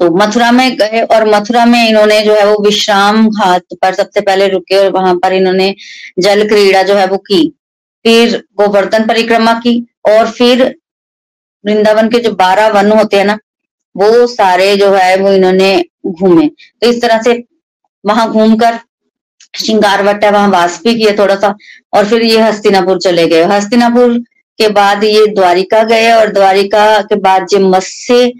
[0.00, 4.20] तो मथुरा में गए और मथुरा में इन्होंने जो है वो विश्राम घाट पर सबसे
[4.20, 5.74] पहले रुके और वहाँ पर इन्होंने
[6.18, 7.48] जल क्रीड़ा जो है वो की।
[8.04, 9.74] फिर गोवर्धन परिक्रमा की
[10.08, 10.62] और फिर
[11.64, 13.38] वृंदावन के जो बारह वन होते हैं ना
[13.94, 15.74] वो सारे जो है वो इन्होंने
[16.06, 17.42] घूमे। तो इस तरह से
[18.04, 18.78] वहाँ घूमकर
[19.54, 21.54] श्रृंगार वट है वहाँ वास भी किए थोड़ा सा
[21.94, 24.18] और फिर ये हस्तिनापुर चले गए। हस्तिनापुर
[24.58, 28.32] के बाद ये द्वारिका गए और द्वारिका के बाद जो मत्स्य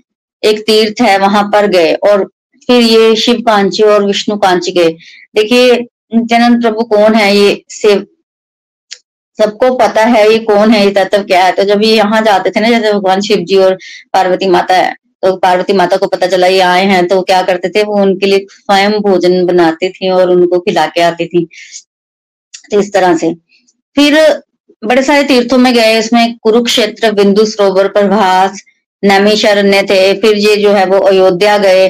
[0.42, 2.24] एक तीर्थ है वहाँ पर गए और
[2.68, 4.90] फिर ये शिव कांची और विष्णु कांची गए।
[5.34, 5.74] देखिए
[6.14, 8.06] नित्यानंद प्रभु कौन है ये सेव?
[9.38, 11.52] सबको पता है ये कौन है ये तत्व क्या है?
[11.52, 13.76] तो जब ये यहाँ जाते थे ना जैसे भगवान शिव जी और
[14.12, 17.68] पार्वती माता है तो पार्वती माता को पता चला, ये आए हैं। तो क्या करते
[17.68, 21.48] थे, वो उनके लिए स्वयं भोजन बनाते थे और उनको खिला के आती थी।
[22.70, 23.34] तो इस तरह से।
[23.96, 24.42] फिर
[24.84, 28.62] बड़े सारे तीर्थों में गए, इसमें कुरुक्षेत्र, बिंदु सरोवर, प्रभास
[29.04, 31.88] नैमिशरण्य थे। फिर ये जो है वो अयोध्या गए।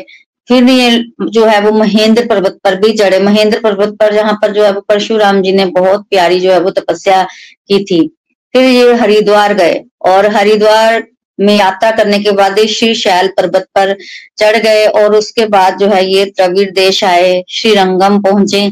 [0.48, 4.52] फिर ये जो है वो महेंद्र पर्वत पर भी चढ़े। महेंद्र पर्वत पर जहाँ पर
[4.52, 7.22] जो है वो परशुराम जी ने बहुत प्यारी जो है वो तपस्या
[7.68, 8.08] की थी।
[8.52, 11.02] फिर ये हरिद्वार गए और हरिद्वार
[11.38, 13.96] में यात्रा करने के बाद श्री शैल पर्वत पर
[14.38, 18.70] चढ़ गए और उसके बाद जो है ये द्रविड़ देश आए, श्रीरंगम पहुँचे।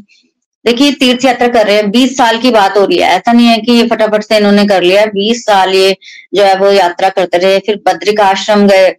[0.65, 3.47] देखिए तीर्थ यात्रा कर रहे हैं। बीस साल की बात हो रही है। ऐसा नहीं
[3.47, 5.97] है कि ये फटाफट से इन्होंने कर लिया बीस साल ये
[6.35, 8.95] जो है वो यात्रा करते रहे। फिर बद्रिका आश्रम गए।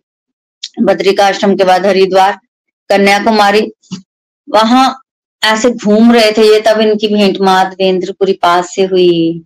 [0.82, 2.40] बद्रिका आश्रम के बाद हरिद्वार,
[2.90, 3.72] कन्याकुमारी।
[4.48, 4.86] वहाँ
[5.42, 9.44] ऐसे घूम रहे थे ये तब इनकी भेंट माधवेंद्रपुरी पास से हुई।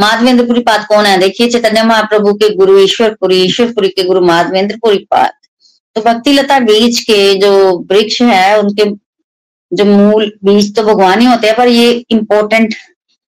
[0.00, 1.18] माधवेंद्रपुरी पाद कौन है?
[1.18, 5.30] देखिए, चैतन्य महाप्रभु के गुरु, ईश्वरपुरी ईश्वरपुरी के गुरु माधवेंद्रपुरी पाद।
[5.96, 7.50] तो भक्ति लता बीज के जो
[7.90, 8.84] वृक्ष है, उनके
[9.72, 12.74] जो मूल बीज तो भगवान ही होते हैं, पर ये इम्पोर्टेंट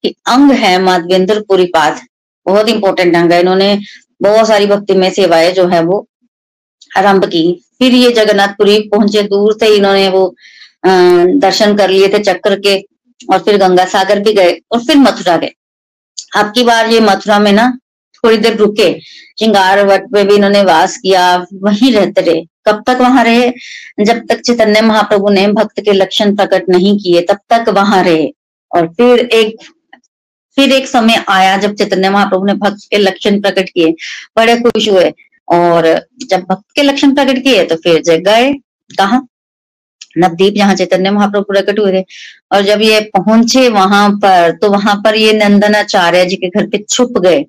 [0.03, 1.99] अंग है माधवेंद्रपुरी पाद।
[2.45, 3.77] बहुत इंपॉर्टेंट अंग है। इन्होंने
[4.21, 6.05] बहुत सारी भक्ति में सेवाएँ जो है वो
[6.91, 7.43] आरंभ की।
[7.79, 10.33] फिर ये जगन्नाथपुरी पहुँचे, दूर से इन्होंने वो
[10.85, 12.77] दर्शन कर लिए थे चक्कर के,
[13.25, 15.51] और फिर गंगा सागर भी गए, और फिर मथुरा गए।
[16.35, 17.77] अब की बार ये मथुरा में ना
[18.15, 18.99] थोड़ी देर रुके,
[19.39, 23.51] श्रृंगार वट में भी इन्होंने वास किया, वहीं रहते रहे। कब तक वहाँ रहे?
[24.05, 28.33] जब तक चैतन्य महाप्रभु ने भक्त के लक्षण प्रकट नहीं किए, तब तक वहाँ रहे।
[28.71, 29.55] और फिर एक
[30.55, 33.91] फिर एक समय आया जब चैतन्य महाप्रभु ने भक्त के लक्षण प्रकट किए।
[34.37, 35.13] बड़े खुश हुए।
[35.47, 38.53] और जब भक्त के लक्षण प्रकट किए तो फिर जग गए।
[38.97, 39.21] कहा?
[40.15, 42.05] नवदीप, जहाँ चैतन्य महाप्रभु प्रकट हुए थे।
[42.51, 46.83] और जब ये पहुँचे वहाँ पर तो वहाँ पर ये नंदनाचार्य जी के घर पे
[46.89, 47.45] छुप गए।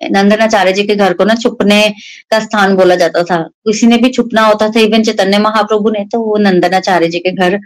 [0.00, 1.82] नंदनाचार्य जी के घर को ना छुपने
[2.30, 6.04] का स्थान बोला जाता था। किसी ने भी छुपना होता था इवन चैतन्य महाप्रभु ने
[6.12, 7.58] तो वो नंदनाचार्य जी के घर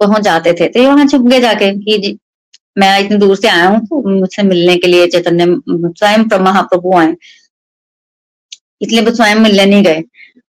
[0.00, 2.16] पहुँच जाते थे। तो ये वहाँ छुप गए जाके कि
[2.78, 7.14] मैं इतनी दूर से आया हूँ तो मुझसे मिलने के लिए चैतन्य, स्वयं महाप्रभु आए।
[8.82, 10.00] इसलिए वो स्वयं मिलने नहीं गए।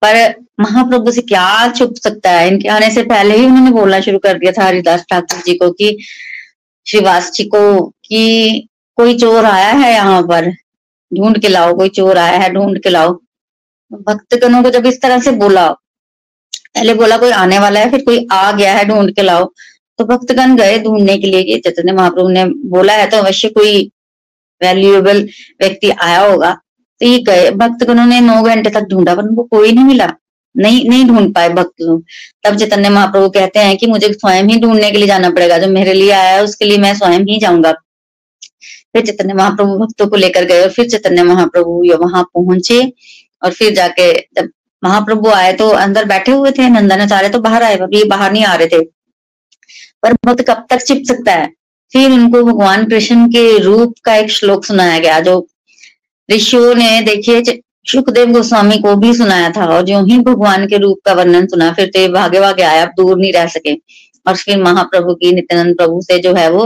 [0.02, 2.48] पर महाप्रभु से क्या छुप सकता है?
[2.48, 5.72] इनके आने से पहले ही उन्होंने बोलना शुरू कर दिया था हरिदास ठाकुर जी को
[5.72, 5.98] कि,
[6.88, 10.52] श्रीवास जी को कि कोई चोर आया है यहाँ पर?
[11.14, 13.20] ढूंढ के लाओ, कोई चोर आया है, ढूंढ के लाओ।
[13.94, 15.72] भक्तगणों को जब इस तरह से बोला,
[16.76, 19.54] पहले बोला कोई आने वाला है, फिर कोई आ गया है, ढूंढ के लाओ।
[19.98, 23.92] तो भक्तगण गए ढूँढने के लिए चैतन्य महाप्रभु ने बोला है तो अवश्य कोई
[24.64, 25.30] वैल्यूएबल
[25.62, 26.54] व्यक्ति आया होगा।
[27.00, 30.14] तो ये गए, भक्तगणों ने नौ घंटे तक ढूंढा, पर उनको कोई नहीं मिला।
[30.56, 32.04] नहीं नहीं ढूंढ पाए भक्त लोग।
[32.44, 35.68] तब चैतन्य महाप्रभु कहते हैं कि मुझे स्वयं ही ढूँढने के लिए जाना पड़ेगा। जो
[35.70, 37.72] मेरे लिए आया है, उसके लिए मैं स्वयं ही जाऊँगा।
[38.94, 42.82] फिर चैतन्य महाप्रभु भक्तों को लेकर गए और फिर चैतन्य महाप्रभु वहाँ पहुँचे
[43.42, 44.50] और फिर जाके जब
[44.84, 48.56] महाप्रभु आए तो अंदर बैठे हुए थे, नंदनाचार्य तो बाहर आए ये बाहर नहीं आ
[48.56, 48.82] रहे थे।
[50.04, 51.48] पर भक्त कब तक छिप सकता है?
[51.94, 55.48] फिर उनको भगवान कृष्ण के रूप का एक श्लोक सुनाया गया, जो
[56.30, 57.42] ऋषियों ने देखिए
[57.86, 61.72] सुखदेव गोस्वामी को भी सुनाया था और जो ही भगवान के रूप का वर्णन सुना,
[61.74, 63.74] फिर तो भागे भागे आया दूर नहीं रह सके।
[64.28, 66.66] और फिर महाप्रभु की नित्यानंद प्रभु से जो है वो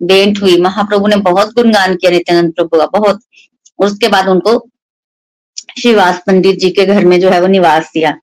[0.00, 3.20] भेंट हुई। महाप्रभु ने बहुत गुणगान किया नित्यानंद प्रभु का, बहुत।
[3.78, 4.58] उसके बाद उनको
[5.80, 8.14] श्रीवास पंडित जी के घर में जो है वो निवास दिया।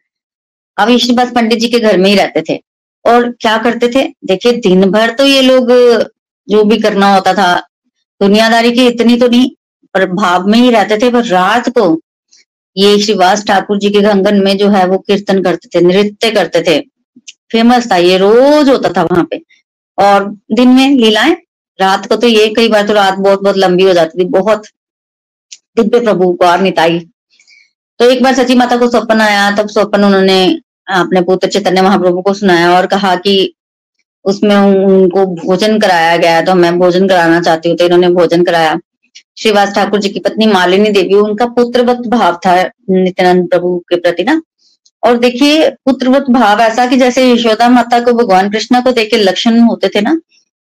[0.77, 2.59] अब श्रीवास पंडित जी के घर में ही रहते थे।
[3.05, 4.03] और क्या करते थे?
[4.25, 5.71] देखिए दिन भर तो ये लोग
[6.47, 7.59] जो भी करना होता था,
[8.21, 9.49] दुनियादारी की इतनी तो नहीं
[9.93, 11.99] पर भाव में ही रहते थे, पर रात को
[12.75, 16.61] ये श्रीवास ठाकुर जी के गंगन में जो है वो कीर्तन करते थे, नृत्य करते
[16.61, 16.79] थे।
[17.51, 19.41] फ़ेमस था, ये रोज होता था वहाँ पे।
[19.97, 21.35] और दिन में लीलाएँ,
[21.79, 24.67] रात को तो ये कई बार तो रात बहुत बहुत लंबी हो जाती थी, बहुत।
[25.75, 26.99] दिव्य प्रभु को और निताई।
[27.99, 30.43] तो एक बार सची माता को स्वप्न आया, तब स्वप्न उन्होंने
[30.91, 33.53] अपने पुत्र चैतन्य महाप्रभु को सुनाया और कहा कि
[34.25, 38.73] उसमें उनको भोजन कराया गया तो मैं भोजन कराना चाहती हूँ तो इन्होंने भोजन कराया।
[39.41, 42.55] श्रीवास ठाकुर जी की पत्नी मालिनी देवी, उनका पुत्रवत भाव था
[42.89, 44.41] नित्यानंद प्रभु के प्रति ना।
[45.03, 49.59] और देखिए, पुत्रवत भाव ऐसा कि जैसे यशोदा माता को भगवान कृष्ण को देखे लक्षण
[49.61, 50.19] होते थे ना,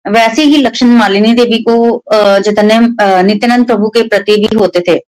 [0.04, 2.78] वैसे ही लक्षण मालिनी देवी को चैतन्य
[3.24, 5.00] नित्यानंद प्रभु के प्रति भी होते थे।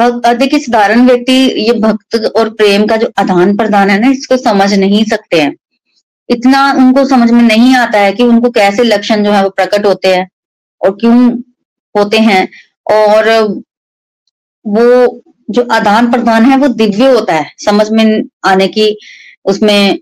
[0.00, 4.72] देखिए, साधारण व्यक्ति ये भक्त और प्रेम का जो आदान प्रदान है ना, इसको समझ
[4.74, 5.54] नहीं सकते हैं।
[6.28, 9.86] इतना उनको समझ में नहीं आता है कि उनको कैसे लक्षण जो है वो प्रकट
[9.86, 10.28] होते हैं
[10.80, 11.30] और क्यों
[11.98, 12.48] होते हैं
[12.86, 13.30] और
[14.64, 18.96] वो जो आदान प्रदान है वो दिव्य होता है। समझ में आने की
[19.44, 19.98] उसमें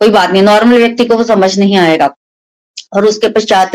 [0.00, 2.14] कोई बात नहीं नॉर्मल व्यक्ति को वो समझ नहीं आएगा।
[2.94, 3.74] और उसके पश्चात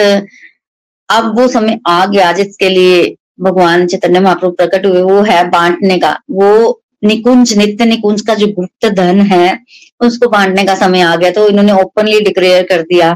[1.10, 5.98] अब वो समय आ गया जिसके लिए भगवान चैतन्य महाप्रभु प्रकट हुए, वो है बांटने
[6.00, 9.60] का। वो निकुंज, नित्य निकुंज का जो गुप्त धन है,
[10.02, 13.12] उसको बांटने का समय आ गया। तो इन्होंने ओपनली डिक्लेयर कर दिया,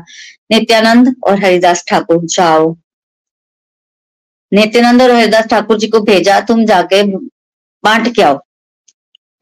[0.51, 2.73] नित्यानंद और हरिदास ठाकुर, जाओ।
[4.53, 7.03] नित्यानंद और हरिदास ठाकुर जी को भेजा, तुम जाके
[7.83, 8.39] बांट के आओ।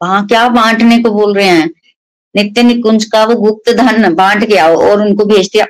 [0.02, 1.70] वहाँ क्या बांटने को बोल रहे हैं?
[2.34, 5.66] नित्य निकुंज का वो गुप्त धन बांट के आओ और उनको भेज दिया।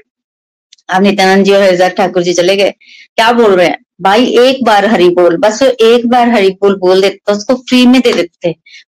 [0.89, 3.79] अब नित्यानंद जी और हरिदास ठाकुर जी चले गए। क्या बोल रहे हैं?
[4.01, 7.87] भाई, एक बार हरि बोल, बस एक बार हरि बोल बोल देते तो उसको फ्री
[7.87, 8.53] में दे देते।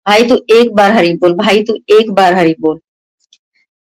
[0.09, 2.79] भाई, तू एक बार हरि बोल, भाई, तू एक बार हरि बोल।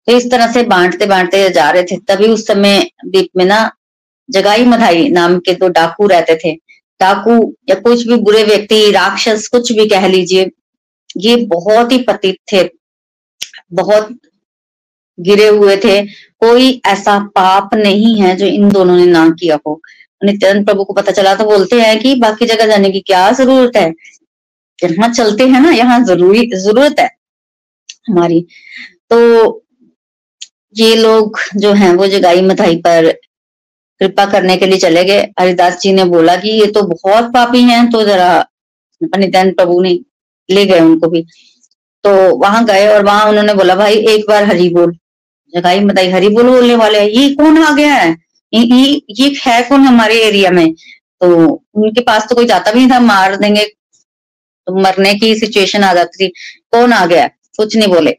[0.08, 3.60] तो इस तरह से बांटते बांटते जा रहे थे। तभी उस समय द्वीप में ना
[4.30, 6.54] जगाई मधाई नाम के दो डाकू रहते थे।
[7.00, 7.34] डाकू
[7.70, 10.50] या कुछ भी बुरे व्यक्ति, राक्षस, कुछ भी कह लीजिए,
[11.18, 12.64] ये बहुत ही पतित थे।
[13.74, 14.10] बहुत
[15.18, 16.02] गिरे हुए थे।
[16.42, 19.80] कोई ऐसा पाप नहीं है जो इन दोनों ने ना किया हो।
[20.22, 23.78] नित्यानंद प्रभु को पता चला तो बोलते हैं कि बाकी जगह जाने की क्या ज़रूरत
[23.78, 23.92] है?
[24.80, 27.10] यहाँ चलते हैं ना, यहाँ ज़रूरी, ज़रूरत है
[28.10, 28.46] हमारी।
[29.10, 29.64] तो
[30.76, 33.14] ये लोग जो हैं वो जगाई मथाई पर
[34.06, 37.62] कृपा करने के लिए चले गए। हरिदास जी ने बोला कि ये तो बहुत पापी
[37.64, 38.46] हैं तो जरा
[39.02, 40.00] नित्यानंद प्रभु ने
[40.50, 41.22] ले गए उनको भी।
[42.04, 44.92] तो वहाँ गए और वहाँ उन्होंने बोला, भाई, एक बार हरी बोल।
[45.54, 48.16] जगाई बताई हरी बोल बोलने वाले ये कौन आ गया है?
[48.54, 50.74] ये ये है कौन हमारे एरिया में?
[51.22, 51.28] तो
[51.76, 55.94] उनके पास तो कोई जाता भी नहीं था, मार देंगे। तो मरने की सिचुएशन आ
[55.94, 56.34] जाती थी,
[56.72, 57.28] कौन आ गया?
[57.58, 58.12] कुछ नहीं बोले।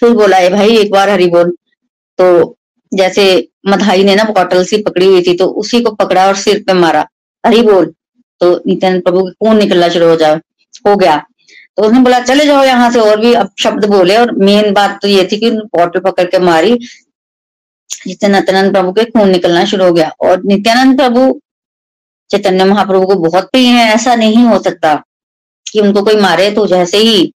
[0.00, 1.50] फिर बोला है भाई, एक बार हरी बोल।
[2.18, 2.58] तो
[2.96, 3.26] जैसे
[3.66, 6.72] मधाई ने ना बॉटल सी पकड़ी हुई थी तो उसी को पकड़ा और सिर पे
[6.72, 7.06] मारा।
[7.44, 7.92] हरी बोल।
[8.40, 10.40] तो नित्यानंद प्रभु के खून निकलना शुरू हो जाए
[10.86, 11.16] हो गया।
[11.76, 14.98] तो उसने बोला, चले जाओ यहाँ से और भी अब शब्द बोले। और मेन बात
[15.02, 16.74] तो ये थी कि बॉटल पकड़ के मारी,
[18.06, 21.40] जिससे नित्यानंद प्रभु के खून निकलना शुरू हो गया। और नित्यानंद प्रभु,
[22.30, 24.94] चैतन्य महाप्रभु को बहुत प्रिय है, ऐसा नहीं हो सकता
[25.66, 27.32] कि उनको कोई मारे तो जैसे ही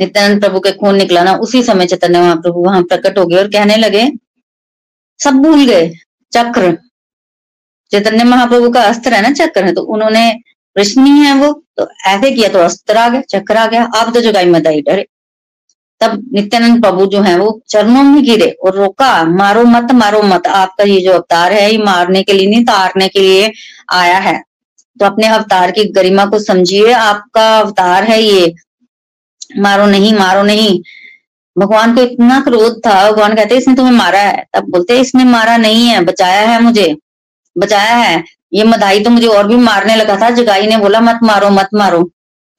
[0.00, 3.48] नित्यानंद प्रभु के खून निकला ना, उसी समय चैतन्य महाप्रभु वहाँ प्रकट हो गए और
[3.48, 4.04] कहने लगे
[5.20, 5.88] सब भूल गए,
[6.32, 6.76] चक्र।
[7.90, 9.64] चैतन्य महाप्रभु का अस्त्र है ना चक्र?
[9.64, 10.32] है तो उन्होंने
[10.76, 14.20] कृष्ण है वो तो ऐसे किया तो अस्त्र आ गया, चक्र आ गया। आप तो
[14.20, 15.06] जगाई मत आई, डरे।
[16.00, 20.46] तब नित्यानंद प्रभु जो है वो चरणों में गिरे और रोका, मारो मत मारो मत,
[20.46, 23.52] आपका ये जो अवतार है, ये मारने के लिए नहीं, तारने के लिए
[23.92, 24.42] आया है।
[25.00, 28.54] तो अपने अवतार की गरिमा को समझिए, आपका अवतार है ये।
[29.58, 30.82] मारो नहीं मारो नहीं।
[31.56, 35.56] भगवान को इतना क्रोध था, भगवान कहते इसने तुम्हें मारा है। तब बोलते इसने मारा
[35.56, 36.96] नहीं है, बचाया है मुझे,
[37.56, 41.20] बचाया है। ये मधाई तो मुझे और भी मारने लगा था, जगाई ने बोला, मत
[41.22, 42.02] मारो मत मारो।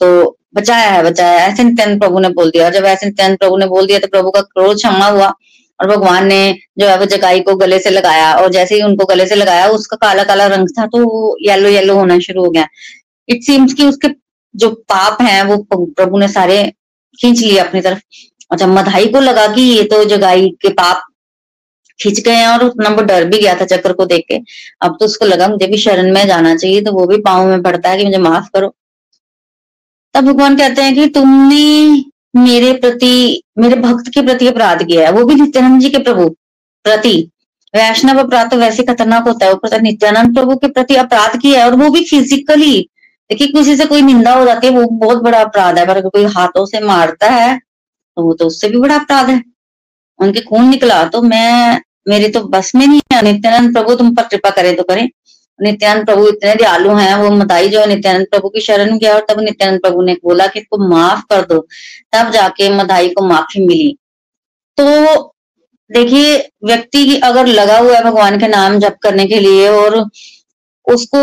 [0.01, 3.57] तो बचाया है, बचाया ऐसे नित्यानंद प्रभु ने बोल दिया। और जब ऐसे नित्यानंद प्रभु
[3.57, 5.33] ने बोल दिया तो प्रभु का क्रोध क्षमा हुआ।
[5.79, 9.05] और भगवान ने जो है, वो जगाई को गले से लगाया। और जैसे ही उनको
[9.05, 12.49] गले से लगाया, उसका काला काला रंग था तो वो येलो येलो होना शुरू हो
[12.49, 12.67] गया।
[13.29, 14.07] इट सीम्स कि उसके
[14.55, 16.63] जो पाप हैं, वो प्रभु ने सारे
[17.21, 17.99] खींच लिए अपनी तरफ़।
[18.51, 21.03] जब मधाई को लगा कि ये तो जगाई के पाप
[21.99, 24.39] खींच गए और उतना वो डर भी गया था चक्र को देख के,
[24.81, 27.61] अब तो उसको लगा मुझे भी शरण में जाना चाहिए तो वो भी पाँव में
[27.63, 28.73] पड़ता है कि मुझे माफ़ करो।
[30.15, 32.03] तब भगवान कहते हैं कि तुमने
[32.37, 36.27] मेरे प्रति, मेरे भक्त के प्रति अपराध किया है, वो भी नित्यानंद जी के प्रभु,
[36.85, 37.17] प्रति।
[37.73, 41.65] वैष्णव अपराध तो वैसे खतरनाक होता है वो नित्यानंद प्रभु के प्रति अपराध किया है,
[41.65, 42.89] और वो भी फिजिकली
[43.29, 46.09] देखिए किसी से कोई निंदा हो जाती है, वो बहुत बड़ा अपराध है, पर अगर
[46.09, 47.59] कोई हाथों से मारता है
[48.17, 49.41] तो वो तो उससे भी बड़ा अपराध है।
[50.19, 54.23] उनके खून निकला तो मैं, मेरी तो बस में नहीं है। नित्यानंद प्रभु, तुम पर
[54.23, 55.09] कृपा करे तो करें।
[55.59, 59.39] नित्यानंद प्रभु इतने दयालु हैं, वो मताई जो नित्यानंद प्रभु की शरण गया और तब
[59.39, 61.59] नित्यानंद प्रभु ने बोला कि इसको माफ़ कर दो।
[62.13, 63.97] तब जाके मदाई को माफ़ी मिली।
[64.77, 65.33] तो
[65.89, 69.97] देखिए, व्यक्ति की अगर लगा हुआ है भगवान के नाम जप करने के लिए और
[70.87, 71.19] उसको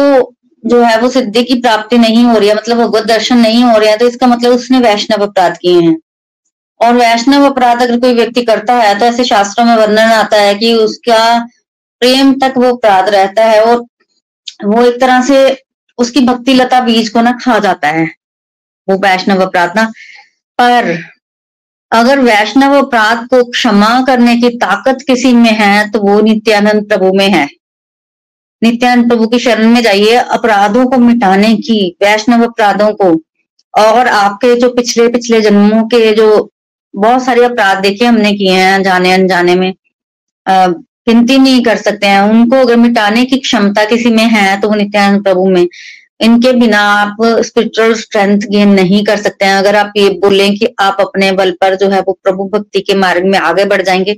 [0.64, 3.78] जो है, वो सिद्धि की प्राप्ति नहीं हो रही है मतलब भगवत दर्शन नहीं हो
[3.78, 5.96] रहा है तो इसका मतलब उसने वैष्णव अपराध किए हैं।
[6.82, 10.54] और वैष्णव अपराध अगर कोई व्यक्ति करता है तो ऐसे शास्त्रों में वर्णन आता है
[10.54, 11.22] कि उसका
[12.02, 13.84] प्रेम तक वो अपराध रहता है और
[14.64, 15.38] वो एक तरह से
[15.98, 18.04] उसकी भक्ति लता बीज को ना खा जाता है,
[18.88, 19.84] वो वैष्णव अपराध ना।
[20.58, 20.96] पर
[21.92, 27.12] अगर वैष्णव अपराध को क्षमा करने की ताकत किसी में है तो वो नित्यानंद प्रभु
[27.12, 27.48] में है।
[28.62, 33.10] नित्यानंद प्रभु की शरण में जाइए, अपराधों को मिटाने की, वैष्णव अपराधों को।
[33.74, 36.51] और आपके जो पिछले पिछले जन्मों के जो
[36.94, 39.72] बहुत सारे अपराध देखे हमने किए हैं, जाने, अनजाने में।
[40.46, 44.74] गिनती नहीं कर सकते हैं। उनको अगर मिटाने की क्षमता किसी में है तो वो
[44.74, 45.66] नित्यानंद प्रभु में।
[46.20, 50.68] इनके बिना आप स्पिरिचुअल स्ट्रेंथ गेन नहीं कर सकते हैं। अगर आप ये बोलें कि
[50.80, 54.14] आप अपने बल पर जो है, वो प्रभु भक्ति के मार्ग में आगे बढ़ जाएँगे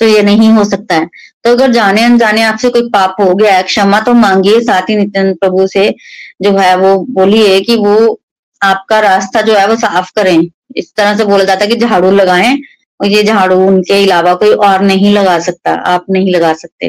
[0.00, 1.08] तो ये नहीं हो सकता है।
[1.44, 4.96] तो अगर जाने, अनजाने आपसे कोई पाप हो गया है, क्षमा तो मांगिए। साथ ही
[4.96, 5.94] नित्यानंद प्रभु से
[6.42, 8.20] जो है, वो बोलिए कि वो
[8.62, 12.10] आपका रास्ता जो है, वो साफ़ करें। इस तरह से बोला जाता है कि झाड़ू
[12.12, 12.58] लगाएँ
[13.00, 16.88] और ये झाड़ू उनके अलावा कोई और नहीं लगा सकता, आप नहीं लगा सकते।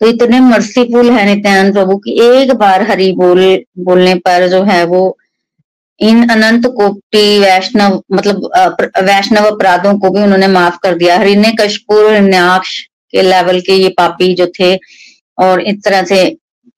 [0.00, 3.40] तो इतने मर्सीफुल है नित्यानंद प्रभु की एक बार हरि बोल,
[3.80, 5.16] बोलने पर जो है वो
[6.00, 8.50] इन अनंत कोटि वैष्णव मतलब
[9.04, 12.78] वैष्णव अपराधों को भी उन्होंने माफ़ कर दिया। हरिण्य कशपुर हिरण्याक्ष
[13.12, 14.74] के लेवल के ये पापी जो थे
[15.38, 16.22] और इस तरह से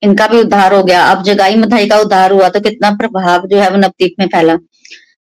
[0.03, 3.59] इनका भी उद्धार हो गया। अब जगाई मथाई का उद्धार हुआ तो कितना प्रभाव जो
[3.59, 4.57] है वो नवदीप में फैला।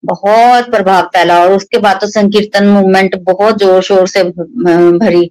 [0.04, 5.30] बहुत प्रभाव फैला और उसके बाद तो संकीर्तन मूवमेंट बहुत ज़ोर शोर से भरी।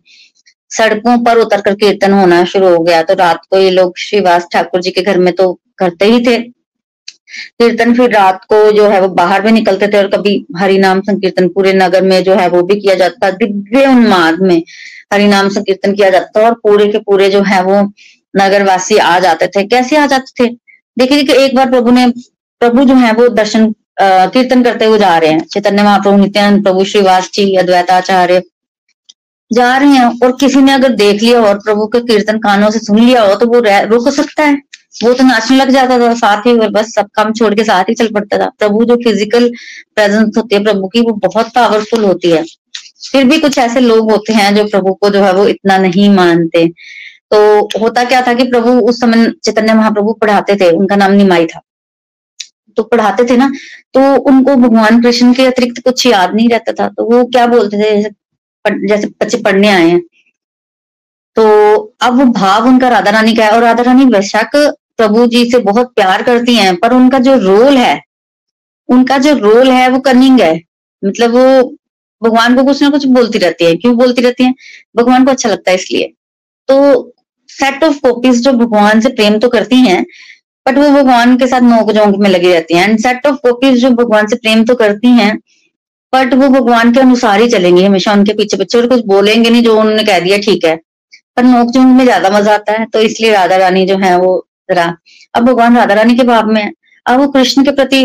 [0.71, 4.47] सड़कों पर उतर कर कीर्तन होना शुरू हो गया। तो रात को ये लोग श्रीवास
[4.53, 6.39] ठाकुर जी के घर में तो करते ही थे।
[7.29, 11.49] कीर्तन फिर रात को जो है वो बाहर भी निकलते थे और कभी हरिनाम संकीर्तन
[11.49, 14.63] पूरे नगर में जो है वो भी किया जाता था, दिव्य उन्माद में
[15.13, 17.81] हरिनाम संकीर्तन किया जाता था और पूरे के पूरे जो है वो
[18.35, 20.49] नगरवासी आ जाते थे। कैसे आ जाते थे?
[20.97, 22.07] देखिए एक बार प्रभु ने,
[22.61, 26.85] प्रभु जो है वो दर्शन कीर्तन करते हुए जा रहे हैं। चैतन्य महाप्रभु, नित्यानंद प्रभु,
[26.85, 28.43] श्रीवास जी, अद्वैताचार्य
[29.51, 32.79] जा रहे हैं और किसी ने अगर देख लिया और प्रभु के कीर्तन कानों से
[32.81, 34.55] सुन लिया हो तो वो रुक सकता है।
[34.97, 37.95] वो तो नाचने लग जाता था साथ ही बस सब काम छोड़ के साथ ही
[37.95, 39.49] चल पड़ता था। प्रभु जो फ़िज़िकल
[39.95, 42.43] प्रेजेंस होती है प्रभु की, वो बहुत पावरफुल होती है।
[43.11, 46.09] फिर भी कुछ ऐसे लोग होते हैं जो प्रभु को जो है वो इतना नहीं
[46.11, 46.67] मानते।
[47.31, 47.39] तो
[47.81, 51.61] होता क्या था कि प्रभु उस समय चैतन्य महाप्रभु पढ़ाते थे, उनका नाम निमाई था।
[52.77, 53.51] तो पढ़ाते थे ना
[53.95, 57.77] तो उनको भगवान कृष्ण के अतिरिक्त कुछ याद नहीं रहता था। तो वो क्या बोलते
[57.79, 58.11] थे,
[58.89, 60.01] जैसे बच्चे पढ़ने आए हैं।
[61.37, 61.45] तो
[62.03, 64.57] अब वो भाव उनका राधा रानी का है और राधा रानी बेशक
[64.97, 68.01] प्रभु जी से बहुत प्यार करती हैं, पर उनका जो रोल है,
[68.89, 70.55] उनका जो रोल है वो कनिंग है।
[71.03, 71.63] मतलब वो
[72.23, 74.55] भगवान को कुछ ना कुछ बोलती रहती है। क्यों बोलती रहती है?
[74.97, 76.13] भगवान को अच्छा लगता है इसलिए।
[76.69, 77.13] तो
[77.51, 80.05] सेट ऑफ़ कॉपीज जो भगवान से प्रेम तो करती हैं
[80.67, 83.81] बट वो भगवान के साथ नोक जोंक में लगी रहती हैं। एंड सेट ऑफ़ कॉपीज
[83.81, 85.37] जो भगवान से प्रेम तो करती हैं
[86.13, 89.63] बट वो भगवान के अनुसार ही चलेंगी हमेशा। उनके पीछे पीछे और कुछ बोलेंगे नहीं
[89.63, 90.77] जो उन्होंने कह दिया, ठीक है।
[91.37, 94.47] पर नोक जोंक में ज़्यादा मज़ा आता है तो इसलिए राधा रानी जो है वो
[94.71, 94.85] जरा,
[95.35, 96.73] अब भगवान राधा रानी के भाव में
[97.07, 98.03] अब वो कृष्ण के प्रति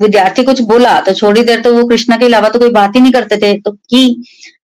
[0.00, 3.00] विद्यार्थी कुछ बोला तो थोड़ी देर तो वो कृष्णा के अलावा तो कोई बात ही
[3.00, 4.22] नहीं करते थे। तो की?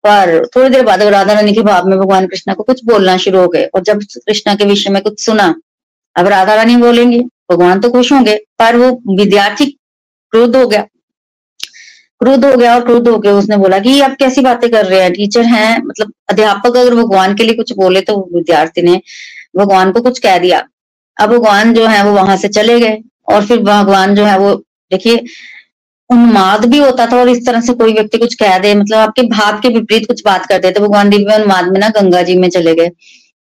[0.03, 3.39] पर थोड़ी देर बाद राधा रानी के भाव में भगवान कृष्णा को कुछ बोलना शुरू
[3.39, 5.53] हो गए। और जब कृष्णा के विषय में कुछ सुना
[6.15, 7.19] अब राधा रानी बोलेंगे,
[7.51, 10.81] भगवान तो खुश होंगे, पर वो विद्यार्थी क्रोध हो गया।
[12.21, 14.99] क्रोध हो गया और क्रोध हो गया। उसने बोला कि आप कैसी बातें कर रहे
[15.01, 15.11] हैं?
[15.13, 19.01] टीचर हैं मतलब अध्यापक अगर भगवान के लिए कुछ बोले तो विद्यार्थी ने
[19.57, 20.61] भगवान को कुछ कह दिया।
[21.17, 22.97] अब भगवान जो है वो वहाँ से चले गए
[23.27, 24.53] और फिर भगवान जो है वो,
[24.91, 25.23] देखिए,
[26.09, 29.23] उन्माद भी होता था और इस तरह से कोई व्यक्ति कुछ कह दे मतलब आपके
[29.29, 32.49] भाव के विपरीत कुछ बात करते तो भगवान दिव्य उन्माद में ना गंगा जी में
[32.49, 32.91] चले गए।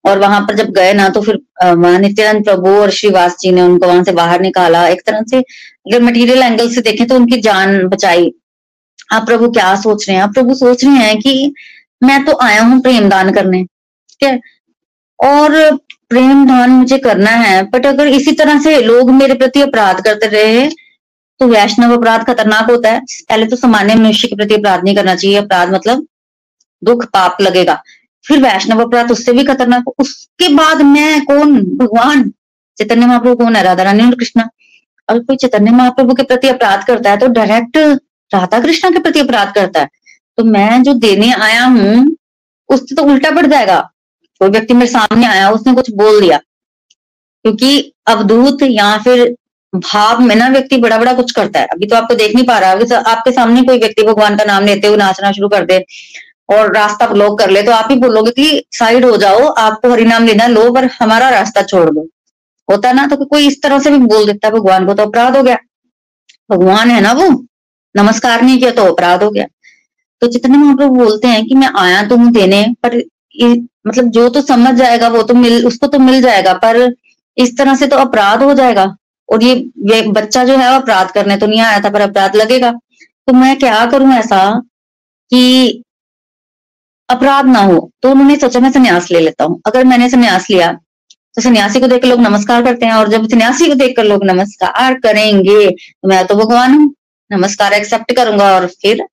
[0.05, 3.87] और वहाँ पर जब गए ना तो फिर नित्यानंद प्रभु और श्रीवास जी ने उनको
[3.87, 7.87] वहाँ से बाहर निकाला। एक तरह से अगर मटेरियल एंगल से देखें तो उनकी जान
[7.89, 8.33] बचाई।
[9.13, 10.23] आप प्रभु क्या सोच रहे हैं?
[10.25, 11.53] आप प्रभु सोच रहे हैं कि
[12.03, 14.41] मैं तो आया हूँ प्रेम दान करने, ठीक है?
[15.19, 15.77] और
[16.09, 20.27] प्रेम दान मुझे करना है बट अगर इसी तरह से लोग मेरे प्रति अपराध करते
[20.29, 20.69] रहे
[21.41, 25.15] तो वैष्णव अपराध खतरनाक होता है। पहले तो सामान्य मनुष्य के प्रति अपराध नहीं करना
[25.15, 26.07] चाहिए। अपराध मतलब
[26.83, 27.83] दुख, पाप लगेगा।
[28.25, 31.61] फिर वैष्णव अपराध उससे भी खतरनाक उसके बाद मैं कौन?
[31.77, 32.31] भगवान।
[32.79, 33.63] चैतन्य महाप्रभु कौन है?
[33.63, 34.49] राधा रानी और कृष्णा।
[35.09, 37.77] अगर कोई चैतन्य महाप्रभु के प्रति अपराध करता है तो डायरेक्ट
[38.31, 39.89] राधा कृष्णा के प्रति अपराध करता है।
[40.39, 42.17] तो मैं जो देने आया हूँ,
[42.69, 43.81] उससे तो उल्टा पड़ जाएगा।
[44.41, 46.39] कोई व्यक्ति मेरे सामने आया, उसने कुछ बोल दिया।
[47.45, 49.35] क्योंकि अवधूत या फिर
[49.73, 52.59] भाव में ना व्यक्ति बड़ा बड़ा कुछ करता है। अभी तो आपको देख नहीं पा
[52.59, 55.79] रहा आपके सामने कोई व्यक्ति भगवान का नाम लेते हुए नाचना शुरू कर दे।
[56.53, 60.27] और रास्ता ब्लॉक कर ले तो आप ही बोलोगे कि साइड हो जाओ आपको हरिनाम
[60.27, 62.09] लेना लो पर हमारा रास्ता छोड़ दो।
[62.69, 65.37] होता ना तो कोई इस तरह से भी बोल देता है भगवान को तो अपराध
[65.37, 65.57] हो गया।
[66.51, 67.29] भगवान है ना वो?
[67.95, 69.47] नमस्कार नहीं किया तो अपराध हो गया।
[70.23, 72.97] तो जितने महाप्रभु बोलते हैं कि मैं आया तो हूँ देने पर
[73.87, 76.77] मतलब जो तो समझ जाएगा वो तो मिल उसको तो मिल जाएगा पर
[77.37, 78.85] इस तरह से तो अपराध हो जाएगा।
[79.29, 79.55] और ये,
[79.87, 83.59] ये बच्चा जो है अपराध करने तो नहीं आया था पर अपराध लगेगा। तो मैं
[83.59, 84.43] क्या करूँ ऐसा
[85.33, 85.83] कि
[87.13, 90.73] अपराध ना हो तो उन्होंने सोचा मैं संन्यास ले लेता हूँ। अगर मैंने संन्यास लिया
[91.37, 94.95] तो सन्यासी को देखकर लोग नमस्कार करते हैं, और जब सन्यासी को देखकर लोग नमस्कार
[95.01, 96.95] करेंगे तो मैं तो भगवान हूँ।
[97.31, 99.07] नमस्कार एक्सेप्ट करूँगा और फिर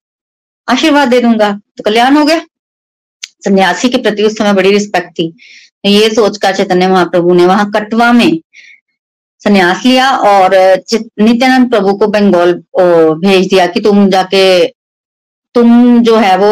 [0.67, 2.41] आशीर्वाद दे दूँगा। तो कल्याण हो गया।
[3.43, 5.33] सन्यासी के प्रति उस समय बड़ी रिस्पेक्ट थी।
[5.85, 8.39] ये सोचकर चैतन्य महाप्रभु ने वहाँ कटवा में
[9.41, 10.55] संन्यास लिया, और
[11.19, 12.53] नित्यानंद प्रभु को बंगाल
[13.21, 14.65] भेज दिया कि तुम जाके,
[15.55, 16.51] तुम जो है वो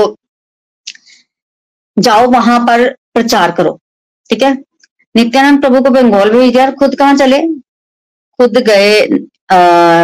[1.98, 3.80] जाओ वहाँ पर प्रचार करो,
[4.30, 4.54] ठीक है?
[5.16, 7.42] नित्यानंद प्रभु को बंगाल भेज दिया खुद कहाँ चले?
[8.40, 9.02] खुद गए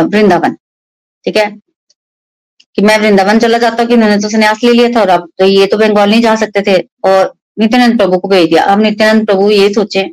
[0.07, 0.55] वृंदावन,
[1.25, 1.49] ठीक है?
[2.77, 5.27] कि मैं वृंदावन चला जाता हूँ कि उन्होंने तो संन्यास ले लिया था और अब
[5.39, 8.79] तो ये तो बंगाल नहीं जा सकते थे और नित्यानंद प्रभु को भेज दिया। अब
[8.81, 10.09] नित्यानंद प्रभु ये सोचे,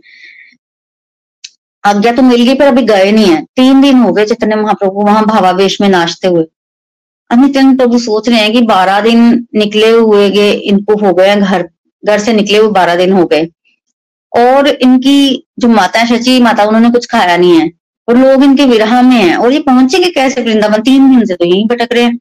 [1.85, 5.03] आज्ञा तो मिल गई पर अभी गए नहीं है। तीन दिन हो गए चैतन्य महाप्रभु
[5.03, 6.45] वहाँ भावावेश में नाचते हुए।
[7.31, 11.37] अब नित्यानंद प्रभु सोच रहे हैं कि बारह दिन निकले हुए गए इनको हो गए,
[11.37, 11.69] घर
[12.03, 13.49] घर से निकले हुए बारह दिन हो गए।
[14.33, 17.71] और इनकी जो माता है, शची माता, उन्होंने कुछ खाया नहीं है।
[18.09, 20.83] और लोग इनके विरह में हैं। और ये पहुँचे पहुँचेंगे कैसे वृंदावन?
[20.83, 22.19] तीन दिन से तो यहीं भटक रहे हैं।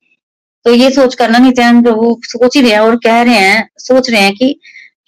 [0.66, 3.70] तो ये सोच कर ना नित्यानंद प्रभु सोच ही रहे हैं और कह रहे हैं,
[3.78, 4.60] सोच रहे हैं कि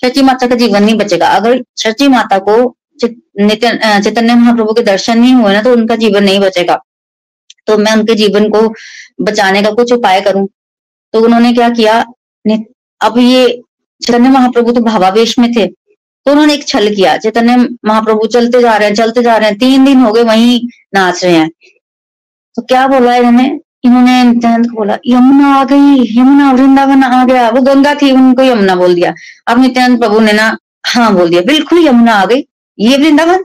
[0.04, 5.34] शची माता का जीवन नहीं बचेगा। अगर शची माता को चैतन्य महाप्रभु के दर्शन नहीं
[5.34, 6.80] हुए ना तो उनका जीवन नहीं बचेगा।
[7.72, 8.61] तो मैं उनके जीवन को
[9.22, 10.47] बचाने का कुछ उपाय करूँ?
[11.13, 11.99] तो उन्होंने क्या किया?
[13.01, 13.61] अब ये
[14.01, 17.55] चैतन्य महाप्रभु तो भावावेश में थे तो उन्होंने एक छल किया। चैतन्य
[17.86, 20.59] महाप्रभु चलते जा रहे हैं, चलते जा रहे हैं। तीन दिन हो गए, वहीं
[20.95, 21.49] नाच रहे हैं।
[22.55, 23.45] तो क्या बोला इन्होंने?
[23.84, 28.43] इन्होंने नित्यानंद को बोला, यमुना आ गई, यमुना वृंदावन आ गया। वो गंगा थी, उनको
[28.43, 29.13] यमुना बोल दिया।
[29.47, 30.55] अब नित्यानंद प्रभु ने ना
[30.88, 32.45] हाँ बोल दिया, बिल्कुल यमुना आ गई,
[32.78, 33.43] ये वृंदावन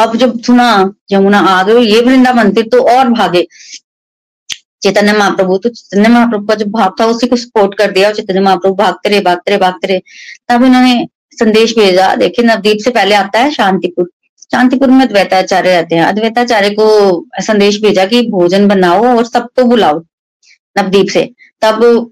[0.00, 3.46] अब जब सुना, यमुना आ गए ये वृंदावन फिर तो और भागे।
[4.82, 8.14] चैतन्य महाप्रभु तो चैतन्य महाप्रभु का जो भाव था, उसी को सपोर्ट कर दिया और
[8.14, 9.98] चैतन्य महाप्रभु भागते रहे भागते रहे भागते रहे।
[10.48, 14.10] तब इन्होंने संदेश भेजा, देखिए, नवदीप से पहले आता है शांतिपुर।
[14.52, 16.86] शांतिपुर में अद्वैताचार्य रहते हैं। अद्वैताचार्य को
[17.40, 19.98] संदेश भेजा कि भोजन बनाओ और सबको बुलाओ
[20.78, 21.22] नवदीप से।
[21.62, 22.10] तब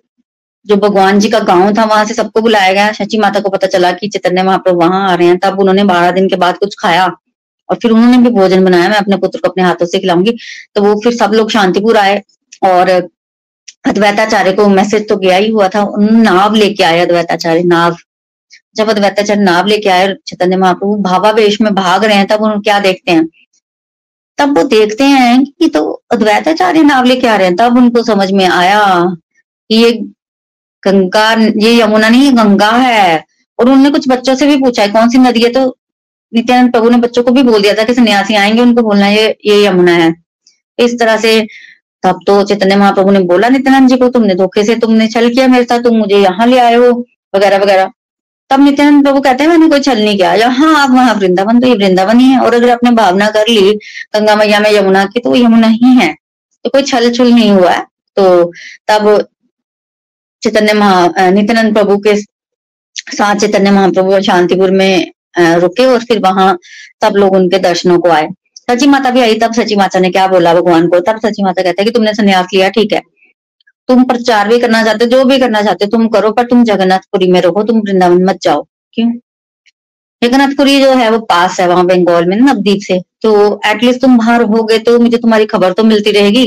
[0.66, 3.66] जो भगवान जी का गाँव था, वहाँ से सबको बुलाया गया। शची माता को पता
[3.66, 6.74] चला कि चैतन्य महाप्रभु वहाँ आ रहे हैं। तब उन्होंने बारह दिन के बाद कुछ
[6.78, 7.10] खाया।
[7.70, 10.38] और फिर उन्होंने भी भोजन बनाया, मैं अपने पुत्र को अपने हाथों से खिलाऊँगी।
[10.74, 12.22] तो वो फिर सब लोग शांतिपुर आए
[12.62, 12.90] और
[13.86, 17.96] अद्वैताचार्य को मैसेज तो गया ही हुआ था। नाव लेके आए अद्वैताचार्य, नाव।
[18.76, 22.80] जब अद्वैताचार्य नाव लेके आए चैतन्य महाप्रभु भावावेश में भाग रहे हैं, तब उन्होंने क्या
[22.80, 23.28] देखते हैं?
[24.38, 28.32] तब वो देखते हैं कि तो अद्वैताचार्य नाव लेके आ रहे हैं। तब उनको समझ
[28.32, 29.04] में आया
[29.70, 29.92] कि ये
[30.84, 33.24] गंगा, ये यमुना नहीं गंगा है।
[33.58, 35.48] और उन्होंने कुछ बच्चों से भी पूछा है, कौन सी नदी है?
[35.48, 35.77] तो
[36.32, 39.26] नित्यानंद प्रभु ने बच्चों को भी बोल दिया था कि सन्यासी आएँगे, उनको बोलना ये
[39.46, 40.12] ये यमुना है।
[40.78, 41.40] इस तरह से
[42.02, 45.46] तब तो चैतन्य महाप्रभु ने बोला, नित्यानंद जी को तुमने धोखे से तुमने छल किया
[45.48, 46.90] मेरे साथ, तुम मुझे यहाँ ले आए हो,
[47.34, 47.90] वगैरह वगैरह।
[48.50, 51.66] तब नित्यानंद प्रभु कहते हैं, मैंने कोई छल नहीं किया। यहाँ आप वहाँ वृंदावन तो
[51.66, 53.72] ये वृंदावन ही है। और अगर आपने भावना कर ली
[54.14, 56.14] गंगा मैया में यमुना की तो यमुना ही है।
[56.64, 57.82] तो कोई छल छुल नहीं हुआ है।
[58.16, 58.52] तो
[58.88, 59.28] तब
[60.42, 66.58] चैतन्य महा, नित्यानंद प्रभु के साथ चैतन्य महाप्रभु शांतिपुर में रुके और फिर वहाँ
[67.04, 68.28] सब लोग उनके दर्शनों को आए।
[68.70, 71.00] सची माता भी आई तब सची माता ने क्या बोला भगवान को?
[71.00, 73.00] तब सची माता कहते हैं कि तुमने संन्यास लिया, ठीक है।
[73.88, 77.40] तुम प्रचार भी करना चाहते जो भी करना चाहते तुम करो, पर तुम जगन्नाथपुरी में
[77.40, 79.10] रहो, तुम वृंदावन मत जाओ। क्यों?
[80.22, 84.40] जगन्नाथपुरी जो है, वो पास है वहाँ बंगाल में, नवदीप से। तो एटलीस्ट तुम बाहर
[84.40, 86.44] रहोगे तो मुझे तुम्हारी खबर तो मिलती रहेगी।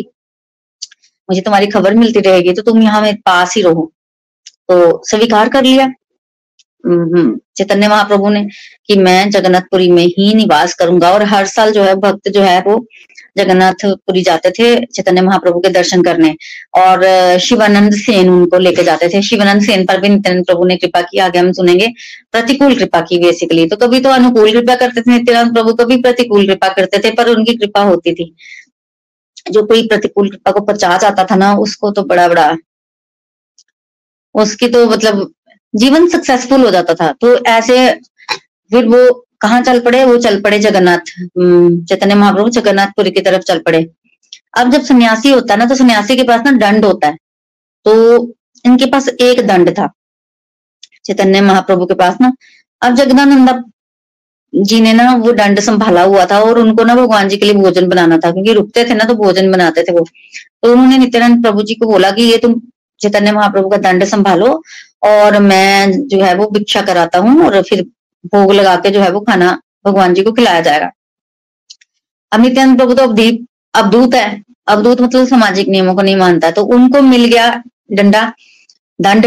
[1.30, 3.92] मुझे तुम्हारी खबर मिलती रहेगी तो तुम यहाँ मेरे पास ही रहो।
[4.70, 5.88] तो स्वीकार कर लिया।
[6.84, 8.44] चैतन्य महाप्रभु ने
[8.88, 12.60] कि मैं जगन्नाथपुरी में ही निवास करूँगा और हर साल जो है भक्त जो है
[12.62, 12.86] वो
[13.38, 16.36] जगन्नाथपुरी जाते थे चैतन्य महाप्रभु के दर्शन करने।
[16.78, 17.04] और
[17.40, 21.18] शिवानंद सेन उनको लेके जाते थे। शिवानंद सेन पर भी नित्यानंद प्रभु ने कृपा की,
[21.20, 21.88] आगे हम सुनेंगे,
[22.32, 26.48] प्रतिकूल कृपा की बेसिकली तो कभी तो अनुकूल कृपा करते थे, नित्यानंद प्रभु कभी प्रतिकूल
[26.48, 28.34] कृपा करते थे, पर उनकी कृपा होती थी।
[29.52, 32.56] जो कोई प्रतिकूल कृपा को पचा जाता था ना, उसको तो बड़ा बड़ा
[34.36, 35.32] उसकी तो मतलब
[35.74, 37.90] जीवन सक्सेसफुल हो जाता था। तो ऐसे
[38.72, 40.04] फिर वो कहाँ चल पड़े?
[40.06, 41.00] वो चल पड़े जगन्नाथ
[41.88, 43.88] चैतन्य महाप्रभु जगन्नाथपुरी की तरफ़ चल पड़े।
[44.58, 47.18] अब जब सन्यासी होता है ना तो सन्यासी के पास ना दंड होता है।
[47.86, 47.94] तो
[48.66, 49.90] इनके पास एक दंड था।
[51.06, 52.32] चैतन्य महाप्रभु के पास ना।
[52.82, 53.62] अब जगदानंदा
[54.54, 57.54] जी ने ना वो दंड संभाला हुआ था और उनको ना भगवान जी के लिए
[57.56, 60.06] भोजन बनाना था, क्योंकि रुकते थे ना तो भोजन बनाते थे वो।
[60.64, 62.60] तो उन्होंने नित्यानंद प्रभु जी को बोला कि ये तुम
[63.02, 64.62] चैतन्य महाप्रभु का दंड संभालो
[65.04, 67.82] और मैं जो है वो भिक्षा कराता हूँ और फिर
[68.26, 69.52] भोग लगा के जो है वो खाना
[69.86, 70.90] भगवान जी को खिलाया जाएगा।
[72.32, 72.46] अब
[72.78, 77.26] प्रभु तो अवदीप अवधूत है। अवधूत मतलब सामाजिक नियमों को नहीं मानता। तो उनको मिल
[77.26, 77.52] गया
[77.92, 78.22] डंडा,
[79.00, 79.26] दंड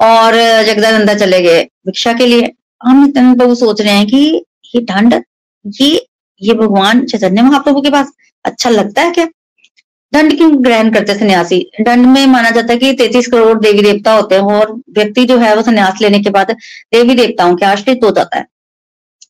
[0.00, 4.44] और जगदा जगदानंदा चले गए भिक्षा के लिए। हम प्रभु सोच रहे हैं कि
[4.74, 5.14] ये दंड,
[5.64, 6.06] ये
[6.42, 8.12] ये भगवान चैतन्य महाप्रभु के पास
[8.44, 9.26] अच्छा लगता है क्या?
[10.12, 11.58] दंड क्यों ग्रहण करते सन्यासी?
[11.80, 15.36] दंड में माना जाता है कि तैतीस करोड़ देवी देवता होते हैं और व्यक्ति जो
[15.38, 18.46] है वो सन्यास लेने के बाद देवी देवताओं के आश्रित हो जाता है।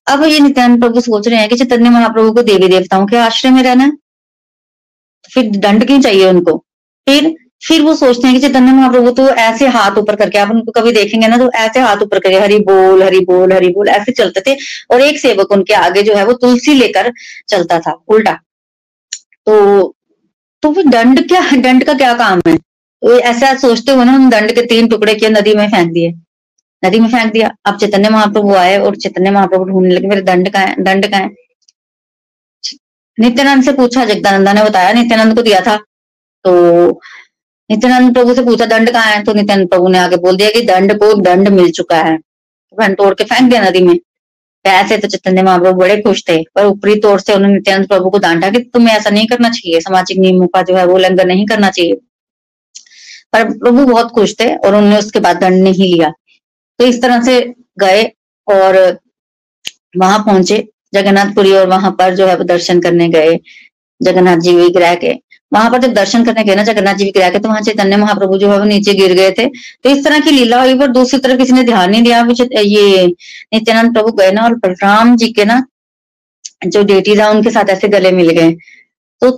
[0.07, 3.51] अब ये नित्यानंद प्रभु सोच रहे हैं कि चैतन्य महाप्रभु को देवी देवताओं के आश्रय
[3.51, 6.57] में रहना है। तो फिर दंड क्यों चाहिए उनको?
[7.07, 10.73] फिर फिर वो सोचते हैं कि चैतन्य महाप्रभु तो ऐसे हाथ ऊपर करके, आप उनको
[10.73, 14.13] कभी देखेंगे ना तो ऐसे हाथ ऊपर करके, हरी बोल हरी बोल हरी बोल, ऐसे
[14.13, 14.57] चलते थे
[14.91, 17.13] और एक सेवक उनके आगे जो है वो तुलसी लेकर
[17.49, 18.33] चलता था, उल्टा।
[19.47, 19.95] तो
[20.63, 22.57] तो फिर दंड क्या, दंड का क्या काम है?
[23.03, 26.11] ऐसा सोचते हुए ना उन दंड के तीन टुकड़े किए, नदी में फेंक दिए।
[26.83, 30.51] नदी में फेंक दिया। अब चैतन्य महाप्रभु आए और चैतन्य महाप्रभु ढूँढने लगे, मेरे दंड
[30.53, 30.75] का है?
[30.83, 31.31] दंड का है?
[33.19, 35.77] नित्यानंद से पूछा, जगदानंदा ने बताया, नित्यानंद को दिया था।
[36.45, 36.91] तो
[37.71, 39.23] नित्यानंद प्रभु से पूछा, दंड कहाँ है?
[39.25, 42.95] तो नित्यानंद प्रभु ने आगे बोल दिया कि दंड को दंड मिल चुका है। तो
[42.95, 43.99] तोड़ के फेंक दिया नदी में।
[44.71, 48.19] ऐसे तो चैतन्य महाप्रभु बड़े खुश थे, पर ऊपरी तौर से उन्होंने नित्यानंद प्रभु को
[48.19, 51.47] डांटा कि तुम्हें ऐसा नहीं करना चाहिए, सामाजिक नियमों का जो है वो उल्लंघन नहीं
[51.47, 51.95] करना चाहिए।
[53.33, 56.11] पर प्रभु बहुत खुश थे और उन्होंने उसके बाद दंड नहीं लिया।
[56.79, 57.41] तो इस तरह से
[57.81, 58.05] गए
[58.49, 58.77] और
[59.97, 63.39] वहाँ पहुँचे, जगन्नाथपुरी और वहाँ पर जो है वो दर्शन करने गए,
[64.01, 65.13] जगन्नाथ जी विग्रह के।
[65.53, 68.51] वहाँ पर जब दर्शन करने गए ना जगन्नाथ जी के तो वहाँ चैतन्य महाप्रभु जो
[68.51, 71.39] है वो नीचे गिर गए थे। तो इस तरह की लीला हुई, पर दूसरी तरफ़
[71.39, 75.63] किसी ने ध्यान नहीं दिया ये नित्यानंद प्रभु गए ना और बलराम जी के ना
[76.67, 78.51] जो डेटी था उनके साथ ऐसे गले मिल गए।
[79.23, 79.31] तो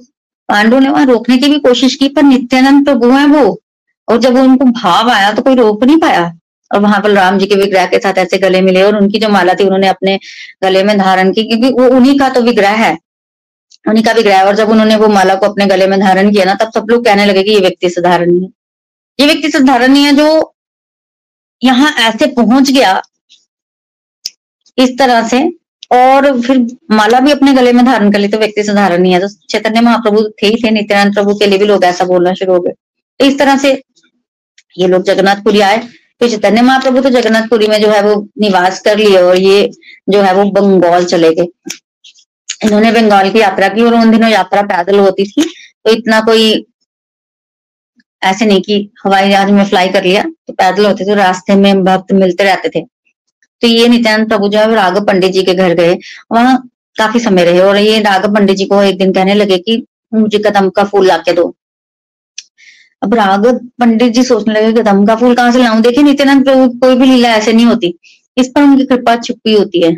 [0.48, 3.60] पांडु ने वहाँ रोकने की भी कोशिश की, पर नित्यानंद प्रभु है वो,
[4.08, 6.30] और जब उनको भाव आया तो कोई रोक नहीं पाया।
[6.70, 9.28] और वहाँ पर राम जी के विग्रह के साथ ऐसे गले मिले, और उनकी जो
[9.28, 10.18] माला थी, उन्होंने अपने
[10.64, 12.96] गले में धारण की, क्योंकि वो उन्हीं का तो विग्रह है।
[13.84, 16.54] उन्हीं का विग्रह और जब उन्होंने वो माला को अपने गले में धारण किया ना,
[16.54, 18.48] तब सब लोग कहने लगे कि ये व्यक्ति साधारण है।
[19.18, 20.54] ये व्यक्ति साधारण है जो
[21.62, 23.00] यहाँ ऐसे पहुँच गया
[24.78, 25.42] इस तरह से
[25.92, 26.58] और फिर
[26.92, 29.80] माला भी अपने गले में धारण कर ली तो व्यक्ति साधारण नहीं है। तो चैतन्य
[29.80, 32.72] महाप्रभु थे ही थे, नित्यानंद प्रभु के लिए भी लोग ऐसा बोलना शुरू हो गए।
[33.20, 33.72] तो इस तरह से
[34.76, 35.78] ये लोग जगन्नाथपुरी आए।
[36.20, 39.70] तो चैतन्य महाप्रभु तो जगन्नाथपुरी में जो है वो निवास कर लिए और ये
[40.08, 41.46] जो है वो बंगाल चले गए।
[42.60, 46.64] इन्होंने बंगाल की यात्रा की और उन दिनों यात्रा पैदल होती थी तो इतना कोई
[48.22, 51.84] ऐसे नहीं कि हवाई जहाज़ में फ्लाई कर लिया तो पैदल होते थे, रास्ते में
[51.84, 52.80] भक्त मिलते रहते थे।
[53.62, 55.94] तो ये नित्यानंद प्रभु जो है राघव पंडित जी के घर गए।
[56.32, 56.56] वहाँ
[56.96, 59.82] काफ़ी समय रहे और ये राघव पंडित जी को एक दिन कहने लगे कि
[60.14, 61.54] मुझे कदम का फूल ला के दो।
[63.02, 65.80] अब राघव पंडित जी सोचने लगे, कदम का फूल कहाँ से लाऊं?
[65.82, 67.94] देखिए नित्यानंद प्रभु कोई भी लीला ऐसे नहीं होती।
[68.36, 69.92] इस पर उनकी कृपा छुपी होती है।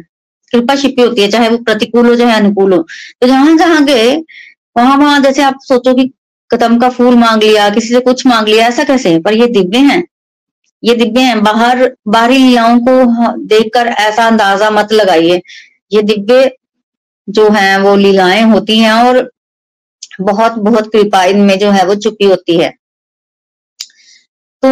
[0.52, 2.82] कृपा छिपी होती है, चाहे वो प्रतिकूल हो, चाहे अनुकूल हो।
[3.20, 4.16] तो जहाँ जहाँ गए
[4.76, 6.10] वहाँ वहाँ जैसे आप सोचो कि
[6.50, 9.10] कदम का फूल मांग लिया, किसी से कुछ मांग लिया, ऐसा कैसे?
[9.12, 10.02] है पर ये दिव्य हैं।
[10.82, 15.40] ये दिव्य हैं। बाहर, बाहरी लीलाओं को देखकर ऐसा अंदाज़ा मत लगाइए।
[15.92, 16.50] ये दिव्य
[17.28, 19.30] जो है, वो लीलाएँ होती हैं और
[20.20, 22.70] बहुत बहुत कृपा इनमें जो है, वो चुपी होती है।
[24.62, 24.68] तो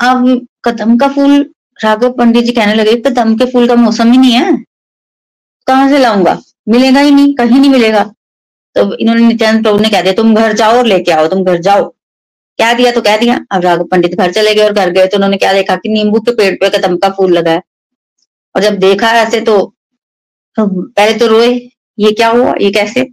[0.00, 1.50] अब कदम का फूल,
[1.84, 4.52] राघव पंडित जी कहने लगे कदम के फूल का मौसम ही नहीं है?
[5.72, 6.38] कहाँ से लाऊँगा?
[6.68, 8.02] मिलेगा ही नहीं कहीं नहीं मिलेगा।
[8.76, 11.58] तो इन्होंने नित्यानंद प्रभु ने कह दिया तुम घर जाओ और लेके आओ तुम घर
[11.62, 11.88] जाओ।
[12.58, 15.16] क्या दिया तो कह दिया अब राघव पंडित घर चले गए और घर गए। तो
[15.16, 17.62] उन्होंने क्या देखा कि नींबू के पेड़ पे कदम का फूल लगा है।
[18.54, 19.56] और जब देखा ऐसे तो,
[20.56, 21.48] तो पहले तो रोए
[21.98, 22.54] ये क्या हुआ?
[22.60, 23.06] ये कैसे?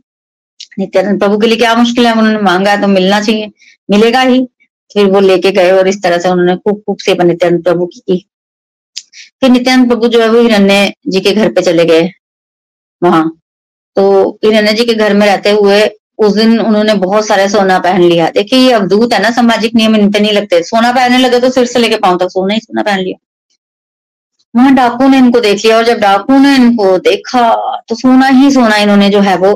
[0.79, 2.13] नित्यानंद प्रभु के लिए क्या मुश्किल है?
[2.13, 3.51] उन्होंने मांगा तो मिलना चाहिए
[3.89, 4.45] मिलेगा ही।
[4.93, 8.25] फिर वो लेके गए और इस तरह से उन्होंने खूब खूब सेवा नित्यानंद प्रभु की
[9.41, 12.09] फिर नित्यानंद प्रभु जो है वो हिरण्य जी के घर पे चले गए।
[13.01, 13.29] वहाँ।
[13.97, 15.81] तो हिरण्य जी के घर में रहते हुए
[16.17, 19.95] उस दिन उन्होंने बहुत सारे सोना पहन लिया। देखिए, ये अवधूत है ना, सामाजिक नियम
[19.95, 22.59] इन पे नहीं लगते। सोना पहनने लगे तो सिर से लेके पाँव तक सोना ही
[22.59, 23.17] सोना पहन लिया।
[24.53, 27.41] वहाँ डाकू ने इनको देख लिया और जब डाकू ने इनको देखा
[27.89, 29.55] तो सोना ही सोना इन्होंने जो है वो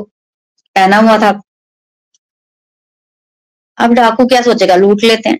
[0.76, 1.30] पहना हुआ था।
[3.78, 4.76] अब डाकू क्या सोचेगा?
[4.76, 5.38] लूट लेते हैं।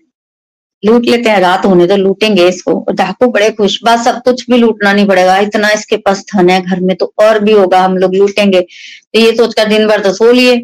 [0.83, 4.49] लूट लेते हैं, रात होने तो लूटेंगे इसको। और डाकू बड़े खुश, बस सब कुछ
[4.49, 7.79] भी लूटना नहीं पड़ेगा, इतना इसके पास धन है, घर में तो और भी होगा,
[7.79, 10.55] हम लोग लूटेंगे। तो ये सोचकर दिन भर तो सो लिए,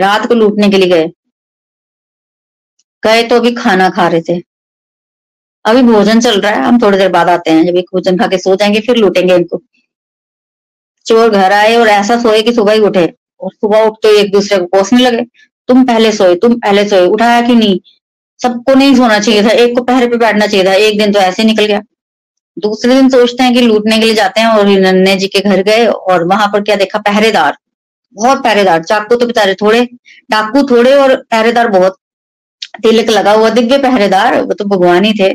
[0.00, 1.10] रात को लूटने के लिए गए।
[3.04, 4.42] गए तो अभी खाना खा रहे थे।
[5.64, 8.26] अभी भोजन चल रहा है, हम थोड़ी देर बाद आते हैं, जब एक भोजन खा
[8.26, 9.62] के सो जाएँगे, फिर लूटेंगे इनको।
[11.06, 14.32] चोर घर आए और ऐसा सोए कि सुबह ही उठे, और सुबह उठ तो एक
[14.32, 15.24] दूसरे को कोसने लगे,
[15.68, 17.80] तुम पहले सोए, तुम पहले सोए, उठाया कि नहीं?
[18.40, 21.18] सबको नहीं सोना चाहिए था। एक को पहरे पे बैठना चाहिए था। एक दिन तो
[21.20, 21.80] ऐसे निकल गया।
[22.56, 25.62] दूसरे दिन सोचते हैं कि लूटने के लिए जाते हैं और नन्ने जी के घर
[25.62, 26.98] गए और वहाँ पर क्या देखा?
[26.98, 27.56] पहरेदार।
[28.14, 29.84] बहुत पहरेदार। चाकू तो बेचारे थोड़े,
[30.30, 31.96] डाकू थोड़े और पहरेदार बहुत।
[32.82, 35.34] तिलक लगा हुआ दिव्य पहरेदार, वो तो भगवान ही थे।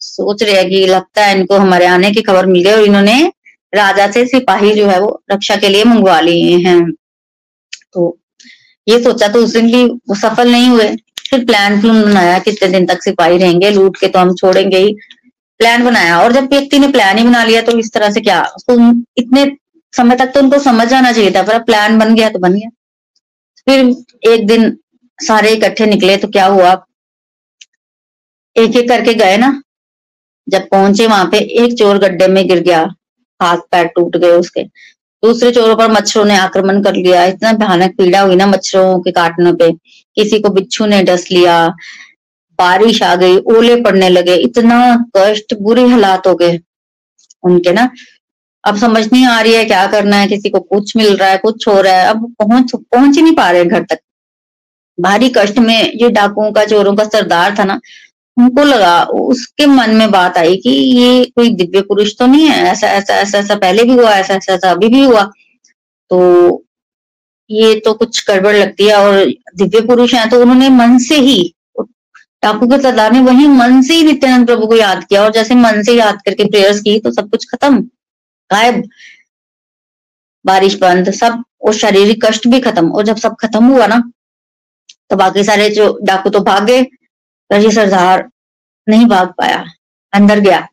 [0.00, 3.32] सोच रहे हैं कि लगता है इनको हमारे आने की खबर मिल गई और इन्होंने
[3.72, 6.92] राजा से सिपाही जो है वो रक्षा के लिए मंगवा लिए हैं।
[7.92, 8.18] तो
[8.86, 10.88] ये सोचा तो उस दिन भी वो सफल नहीं हुए।
[11.32, 14.92] फिर प्लान प्लान बनाया, कितने दिन तक सिपाही रहेंगे, लूट के तो हम छोड़ेंगे ही।
[15.60, 18.42] प्लान बनाया और जब व्यक्ति ने प्लान ही बना लिया तो इस तरह से क्या,
[18.56, 18.74] उसको
[19.16, 19.44] इतने
[19.92, 22.68] समय तक तो उनको समझ आना चाहिए था, पर प्लान बन गया तो बन गया।
[23.66, 24.76] फिर एक दिन
[25.18, 26.72] सारे इकट्ठे निकले तो क्या हुआ?
[28.56, 29.62] एक एक करके गए ना?
[30.46, 32.80] जब पहुँचे वहाँ पे, एक चोर गड्ढे में गिर गया
[33.40, 34.64] हाथ पैर टूट गए उसके।
[35.22, 39.10] दूसरे चोरों पर मच्छरों ने आक्रमण कर लिया। इतना भयानक पीड़ा हुई ना मच्छरों के
[39.10, 39.72] काटने पे।
[40.16, 41.68] किसी को बिच्छू ने डस लिया।
[42.58, 46.60] बारिश आ गई, ओले पड़ने लगे। इतना कष्ट, बुरे हालात हो गए
[47.42, 47.90] उनके ना।
[48.64, 51.38] अब समझ नहीं आ रही है क्या करना है। किसी को कुछ मिल रहा है,
[51.38, 53.98] कुछ हो रहा है। अब पहुँच पहुँच ही नहीं पा रहे घर तक।
[55.00, 57.80] भारी कष्ट में ये डाकुओं का, चोरों का सरदार था ना।
[58.36, 62.62] उनको लगा, उसके मन में बात आई कि ये कोई दिव्य पुरुष तो नहीं है,
[62.62, 65.22] ऐसा ऐसा ऐसा ऐसा पहले भी हुआ, ऐसा ऐसा ऐसा अभी भी हुआ।
[66.10, 66.64] तो
[67.50, 69.24] ये तो कुछ गड़बड़ लगती है और
[69.56, 71.54] दिव्य पुरुष है तो उन्होंने मन से ही
[72.42, 75.54] डाकू के सरदार ने वही मन से ही नित्यानंद प्रभु को याद किया और जैसे
[75.54, 77.80] मन से याद करके प्रेयर्स की तो सब कुछ खत्म।
[78.50, 78.82] गायब।
[80.44, 84.02] बारिश बंद, सब और शारीरिक कष्ट भी खत्म और जब सब खत्म हुआ ना
[85.10, 86.82] तो बाकी सारे जो डाकू तो भाग गए।
[87.52, 88.28] पर सरदार
[88.88, 89.64] नहीं भाग पाया।
[90.12, 90.66] अंदर गया,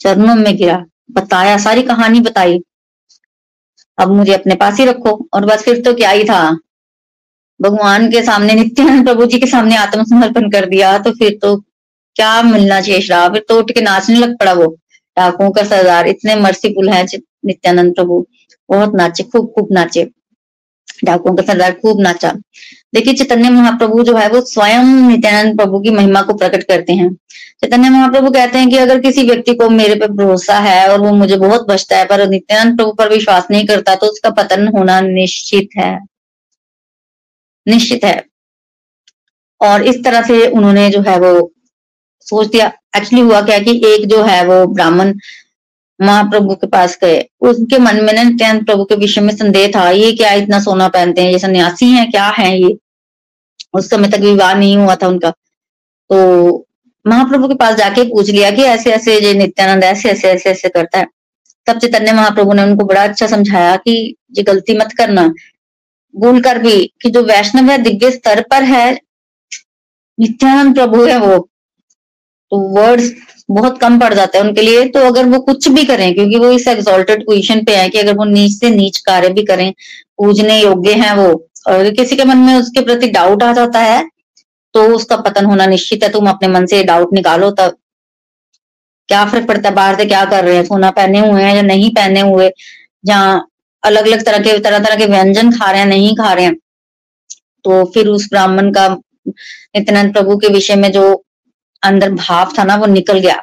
[0.00, 2.58] चरणों में गिरा, बताया, सारी कहानी बताई।
[3.98, 6.58] अब मुझे अपने पास ही रखो। और बस फिर तो क्या ही था।
[7.60, 11.56] भगवान के सामने, नित्यानंद प्रभु जी के सामने आत्मसमर्पण कर दिया तो फिर तो
[12.16, 13.32] क्या मिलना चाहिए श्राप?
[13.32, 14.66] फिर तो उठ के नाचने लग पड़ा वो।
[15.16, 17.04] डाकुओं का सरदार, इतने मर्सीफुल है
[17.44, 18.26] नित्यानंद प्रभु।
[18.68, 20.10] बहुत नाचे, खूब खूब नाचे।
[21.04, 22.32] डाकुओं का सरदार खूब नाचा।
[22.96, 27.14] देखिए, चैतन्य महाप्रभु जो है, वो स्वयं नित्यानंद प्रभु की महिमा को प्रकट करते हैं।
[27.60, 31.12] चैतन्य महाप्रभु कहते हैं कि अगर किसी व्यक्ति को मेरे पे भरोसा है और वो
[31.12, 35.00] मुझे बहुत बचता है, पर नित्यानंद प्रभु पर विश्वास नहीं करता तो उसका पतन होना
[35.00, 36.00] निश्चित है।
[37.68, 38.24] निश्चित है।
[39.60, 41.52] और इस तरह से उन्होंने जो है, वो
[42.20, 45.14] सोच दिया। एक्चुअली हुआ क्या कि एक जो है, वो ब्राह्मण
[46.02, 49.90] महाप्रभु के पास गए। उनके मन में ना नित्यानंद प्रभु के विषय में संदेह था,
[49.90, 51.32] ये क्या इतना सोना पहनते हैं?
[51.32, 52.10] ये सन्यासी हैं?
[52.10, 52.78] क्या है ये?
[53.74, 56.66] उस समय तक विवाह नहीं हुआ था उनका। तो
[57.06, 60.68] महाप्रभु के पास जाके पूछ लिया कि ऐसे ऐसे ये नित्यानंद ऐसे ऐसे ऐसे ऐसे
[60.68, 61.06] करता है।
[61.66, 65.26] तब चैतन्य महाप्रभु ने उनको बड़ा अच्छा समझाया कि ये गलती मत करना।
[66.14, 68.92] भूल कर भी कि जो वैष्णव है, दिव्य स्तर पर है,
[70.18, 71.38] नित्यानंद प्रभु है वो।
[72.52, 73.12] तो वर्ड्स
[73.50, 76.50] बहुत कम पड़ जाते हैं उनके लिए। तो अगर वो कुछ भी करें, क्योंकि वो
[76.50, 79.72] इस एक्सोल्टेड पोजिशन पे है कि अगर वो नीच से नीच कार्य भी करें,
[80.18, 84.04] पूजने योग्य हैं वो और किसी के मन में उसके प्रति डाउट आ जाता है
[84.74, 87.76] तो उसका पतन होना निश्चित है। तुम अपने मन से डाउट निकालो, तब
[89.08, 89.74] क्या फ़र्क पड़ता है?
[89.74, 90.64] बाहर से क्या कर रहे हैं?
[90.64, 92.50] सोना पहने हुए हैं या नहीं पहने हुए?
[93.04, 93.46] जहाँ
[93.82, 96.54] अलग अलग तरह के तरह तरह के व्यंजन खा रहे हैं, नहीं खा रहे हैं?
[97.64, 98.88] तो फिर उस ब्राह्मण का,
[99.28, 101.24] नित्यानंद प्रभु के विषय में जो
[101.82, 103.40] अंदर भाव था ना, वो निकल गया।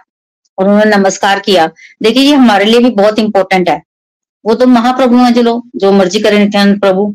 [0.58, 1.68] और उन्होंने नमस्कार किया।
[2.04, 3.82] देखिए, ये हमारे लिए भी बहुत इंपॉर्टेंट है।
[4.46, 7.14] वो तो महाप्रभु है चलो जो मर्ज़ी करे नित्यानंद प्रभु।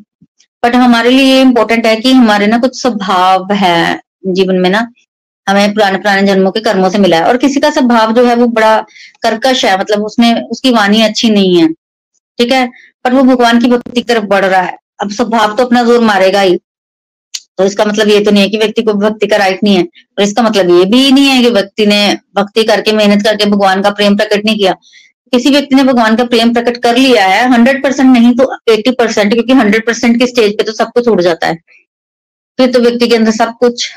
[0.62, 4.86] बट हमारे लिए ये इंपॉर्टेंट है कि हमारे ना कुछ स्वभाव है जीवन में ना,
[5.46, 8.34] हमें पुराने पुराने जन्मों के कर्मों से मिला है। और किसी का स्वभाव जो है
[8.36, 8.78] वो बड़ा
[9.22, 11.68] कर्कश है मतलब उसने उसकी वाणी अच्छी नहीं है।
[12.38, 12.66] ठीक है?
[13.04, 16.00] पर वो भगवान की भक्ति की तरफ़ बढ़ रहा है। अब स्वभाव तो अपना ज़ोर
[16.04, 16.58] मारेगा ही।
[17.58, 19.82] तो इसका मतलब ये तो नहीं है कि व्यक्ति को भक्ति का राइट नहीं है।
[19.82, 23.82] और इसका मतलब ये भी नहीं है कि व्यक्ति ने भक्ति करके, मेहनत करके भगवान
[23.82, 24.74] का प्रेम प्रकट नहीं किया।
[25.32, 28.90] किसी व्यक्ति ने भगवान का प्रेम प्रकट कर लिया है हंड्रेड परसेंट नहीं तो एट्टी
[28.92, 31.56] परसेंट क्योंकि हंड्रेड परसेंट की स्टेज पे तो सब कुछ उड़ जाता है।
[32.58, 33.88] फिर तो व्यक्ति के अंदर सब कुछ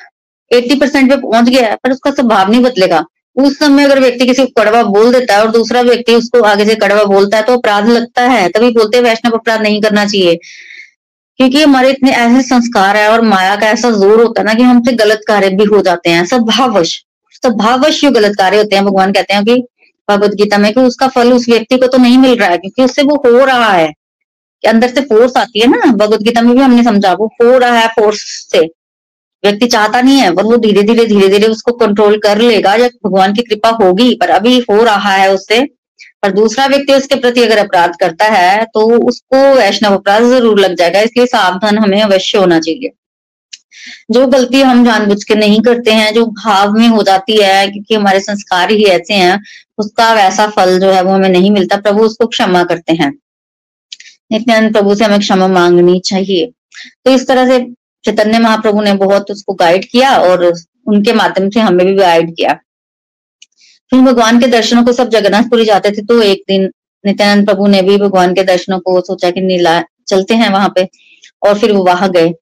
[0.52, 3.04] एट्टी परसेंट पे पहुँच गया है, पर उसका स्वभाव नहीं बदलेगा।
[3.36, 6.66] उस समय अगर व्यक्ति किसी को कड़वा बोल देता है और दूसरा व्यक्ति उसको आगे
[6.66, 10.06] से कड़वा बोलता है तो अपराध लगता है। तभी बोलते हैं, वैष्णव अपराध नहीं करना
[10.06, 10.36] चाहिए।
[11.40, 14.64] क्योंकि हमारे इतने ऐसे संस्कार है और माया का ऐसा ज़ोर होता है ना कि
[14.64, 17.02] हमसे गलत कार्य भी हो जाते हैं। स्वभावश
[17.34, 19.64] स्वभावश जो गलत कार्य होते हैं, भगवान कहते हैं कि
[20.12, 22.84] भगवत गीता में, कि उसका फल उस व्यक्ति को तो नहीं मिल रहा है, क्योंकि
[22.84, 23.92] उससे वो हो रहा है।
[24.64, 27.58] कि अंदर से फोर्स आती है ना भगवत गीता में भी हमने समझा, वो हो
[27.58, 28.20] रहा है फोर्स
[28.52, 28.60] से।
[29.44, 32.90] व्यक्ति चाहता नहीं है, पर वो धीरे धीरे धीरे धीरे उसको कंट्रोल कर लेगा जब
[33.06, 35.60] भगवान की कृपा होगी, पर अभी हो रहा है उससे।
[36.24, 40.76] पर दूसरा व्यक्ति उसके प्रति अगर अपराध करता है तो उसको वैष्णव अपराध ज़रूर लग
[40.76, 42.92] जाएगा, इसलिए सावधान हमें अवश्य होना चाहिए।
[44.12, 47.96] जो गलती हम जानबूझ के नहीं करते हैं, जो भाव में हो जाती है, क्योंकि
[47.96, 49.40] हमारे संस्कार ही ऐसे हैं,
[49.78, 53.12] उसका वैसा फल जो है वो हमें नहीं मिलता, प्रभु उसको क्षमा करते हैं।
[54.32, 56.52] नित्यानंद प्रभु से हमें क्षमा मांगनी चाहिए।
[57.06, 57.60] तो इस तरह से
[58.04, 60.52] चैतन्य महाप्रभु ने बहुत उसको गाइड किया और
[60.88, 62.54] उनके माध्यम से हमें भी गाइड किया।
[63.92, 66.70] फिर भगवान के दर्शनों को सब जगन्नाथपुरी जाते थे तो एक दिन
[67.04, 70.88] नित्यानंद प्रभु ने भी भगवान के दर्शनों को सोचा कि नीला चलते हैं वहाँ पे,
[71.42, 72.34] और फिर वो वहाँ गए।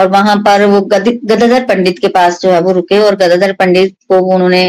[0.00, 3.96] और वहाँ पर वो गदाधर पंडित के पास जो है वो रुके और गदाधर पंडित
[4.08, 4.62] को उन्होंने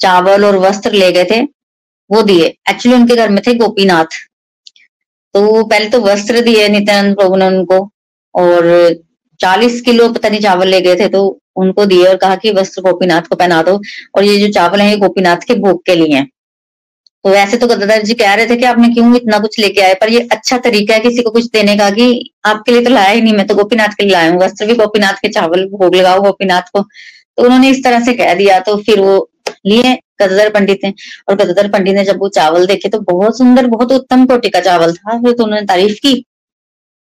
[0.00, 4.18] चावल और वस्त्र ले गए थे, वो दिए। एक्चुअली उनके घर में थे गोपीनाथ।
[5.34, 7.78] तो पहले तो वस्त्र दिए नित्यानंद प्रभु ने उनको
[8.34, 8.66] और
[9.40, 11.22] चालीस किलो पता नहीं चावल ले गए थे तो
[11.56, 13.80] उनको दिए और कहा कि वस्त्र गोपीनाथ को पहना दो।
[14.14, 16.28] और ये जो चावल है, ये गोपीनाथ के भोग के लिए हैं।
[17.30, 19.94] वैसे तो गदाधर जी कह रहे थे कि आपने क्यों इतना कुछ लेके आए?
[19.94, 23.10] पर ये अच्छा तरीका है किसी को कुछ देने का कि आपके लिए तो लाया
[23.10, 25.94] ही नहीं। मैं तो गोपीनाथ के लिए लाया हूँ। वस्त्र भी गोपीनाथ के चावल, भोग
[25.94, 26.82] लगाओ गोपीनाथ को।
[27.36, 29.30] तो उन्होंने इस तरह से कह दिया। तो फिर वो
[29.66, 30.92] लिए गदर पंडित ने।
[31.28, 34.60] और गदर पंडित ने जब वो चावल देखे तो बहुत सुंदर, बहुत उत्तम कोटि का
[34.60, 36.14] चावल था। फिर तो उन्होंने तारीफ़ की।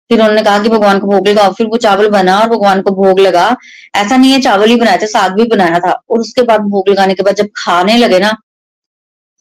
[0.09, 2.91] फिर उन्होंने कहा कि भगवान को भोग लगाओ। फिर वो चावल बना और भगवान को
[2.91, 3.55] भोग लगा।
[3.95, 6.89] ऐसा नहीं है, चावल ही बनाया था, साग भी बनाया था। और उसके बाद भोग
[6.89, 8.35] लगाने के बाद जब खाने लगे ना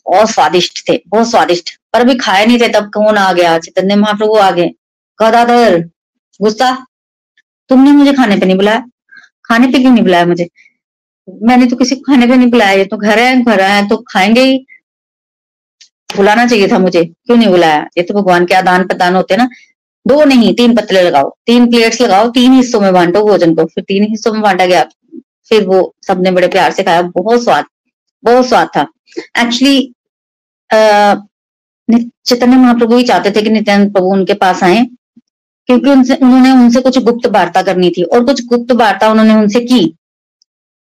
[0.06, 3.58] बहुत स्वादिष्ट थे, बहुत स्वादिष्ट। पर अभी खाए नहीं थे, तब कौन आ गया?
[3.58, 4.68] चैतन्य महाप्रभु आ गए।
[5.18, 5.78] गदाधर
[6.40, 6.86] गुस्सा?
[7.70, 8.84] तुमने मुझे खाने पे नहीं बुलाया?
[9.44, 10.48] खाने पे क्यों नहीं बुलाया मुझे?
[11.28, 13.96] मैंने तो किसी को खाने पे नहीं बुलाया, ये तो घर है घर है तो
[14.08, 14.66] खाएँगे ही।
[16.16, 17.86] बुलाना चाहिए था मुझे, क्यों नहीं बुलाया?
[17.98, 19.48] ये तो भगवान के आदान प्रदान होते ना।
[20.06, 23.84] दो नहीं, तीन पतले लगाओ, तीन प्लेट्स लगाओ, तीन हिस्सों में बांटो भोजन को, फिर
[23.84, 24.84] तीन हिस्सों में बांटा गया,
[25.48, 27.64] फिर वो सबने बड़े प्यार से खाया, बहुत स्वाद
[28.24, 28.86] बहुत स्वाद था।
[29.38, 29.92] एक्चुअली
[30.70, 34.84] चैतन्य महाप्रभु ही चाहते थे कि नित्यानंद प्रभु उनके पास आए,
[35.68, 39.60] क्योंकि उनसे, उन्होंने उनसे कुछ गुप्त वार्ता करनी थी और कुछ गुप्त वार्ता उन्होंने उनसे
[39.62, 39.84] की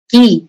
[0.09, 0.47] की,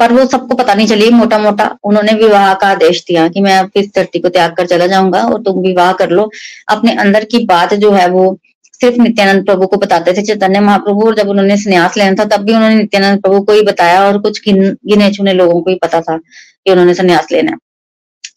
[0.00, 3.62] पर वो सबको पता नहीं चली मोटा मोटा उन्होंने विवाह का आदेश दिया कि मैं
[3.76, 6.28] इस धरती को त्याग कर चला जाऊँगा और तुम विवाह कर लो।
[6.68, 8.38] अपने अंदर की बात जो है वो
[8.80, 12.44] सिर्फ़ नित्यानंद प्रभु को बताते थे। चैतन्य महाप्रभु और जब उन्होंने संन्यास लेना था, तब
[12.44, 16.00] भी उन्होंने नित्यानंद प्रभु को ही बताया और कुछ गिने चुने लोगों को ही पता
[16.00, 17.58] था कि उन्होंने संन्यास लेना है।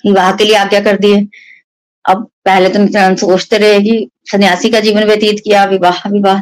[0.06, 1.28] विवाह के लिए आज्ञा कर दिए।
[2.06, 6.42] अब पहले तो सोचते रहे कि सन्यासी का जीवन व्यतीत किया, विवाह विवाह।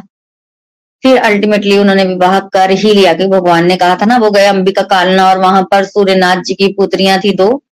[1.02, 4.46] फिर अल्टीमेटली उन्होंने विवाह कर ही लिया कि भगवान ने कहा था ना, वो गए
[4.46, 7.62] अंबिका कालना और वहाँ पर सूर्यनाथ जी की पुत्रियाँ थी दो।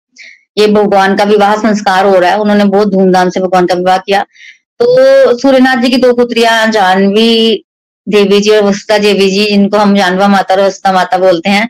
[0.59, 3.99] ये भगवान का विवाह संस्कार हो रहा है, उन्होंने बहुत धूमधाम से भगवान का विवाह
[3.99, 4.22] किया।
[4.80, 7.64] तो सूर्यनाथ जी की दो पुत्रियाँ, जानवी
[8.07, 11.68] देवी जी और वस्ता देवी जी, जिनको हम जानवा माता और वस्ता माता बोलते हैं,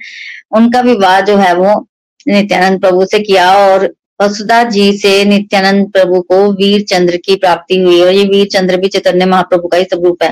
[0.53, 1.87] उनका विवाह जो है वो
[2.27, 7.79] नित्यानंद प्रभु से किया और वसुधा जी से नित्यानंद प्रभु को वीर चंद्र की प्राप्ति
[7.79, 10.31] हुई और ये वीर चंद्र भी चैतन्य महाप्रभु का ही स्वरूप है।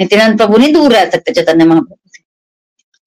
[0.00, 2.22] नित्यानंद प्रभु नहीं दूर रह सकते चैतन्य महाप्रभु से।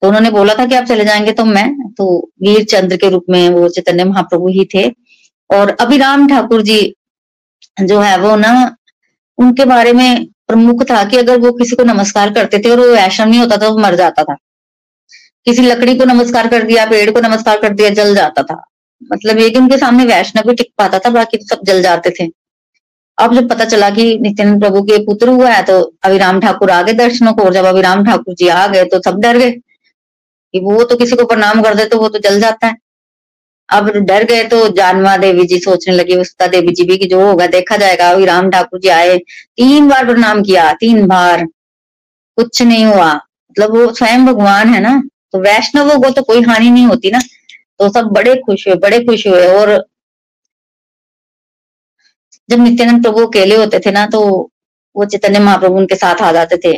[0.01, 3.25] तो उन्होंने बोला था कि आप चले जाएँगे तो मैं तो वीर चंद्र के रूप
[3.29, 4.89] में वो चैतन्य महाप्रभु ही थे।
[5.49, 6.95] और अभिराम ठाकुर जी
[7.83, 8.75] जो है वो ना,
[9.37, 12.87] उनके बारे में प्रमुख था कि अगर वो किसी को नमस्कार करते थे और वो
[12.87, 14.35] वैष्णव नहीं होता था, वो मर जाता था।
[15.45, 18.65] किसी लकड़ी को नमस्कार कर दिया, पेड़ को नमस्कार कर दिया, जल जाता था।
[19.01, 22.09] मतलब ये कि उनके सामने वैष्णव भी टिक पाता था, बाकी तो सब जल जाते
[22.19, 22.29] थे।
[23.17, 26.81] अब जब पता चला कि नित्यानंद प्रभु के पुत्र हुआ है तो अभिराम ठाकुर आ
[26.81, 30.59] गए दर्शनों को, और जब अभिराम ठाकुर जी आ गए तो सब डर गए कि
[30.61, 32.75] वो तो किसी को प्रणाम कर दे तो वो तो जल जाता है।
[33.69, 37.21] अब डर गए तो जानवा देवी जी सोचने लगी उस्ता देवी जी भी कि जो
[37.21, 41.45] होगा, देखा जाएगा। अभी राम ठाकुर जी आए, तीन बार प्रणाम किया, तीन बार।
[42.37, 45.01] कुछ नहीं हुआ। मतलब वो स्वयं भगवान है ना
[45.33, 47.19] तो वैष्णवों को तो कोई हानि नहीं होती ना।
[47.79, 49.87] तो सब बड़े खुश हुए, बड़े खुश हुए और
[52.49, 54.51] जब नित्यानंद प्रभु अकेले होते थे ना तो
[54.95, 56.73] वो चैतन्य महाप्रभु उनके साथ आ जाते थे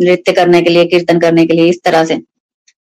[0.00, 2.16] नृत्य करने के लिए, कीर्तन करने के लिए, इस तरह से।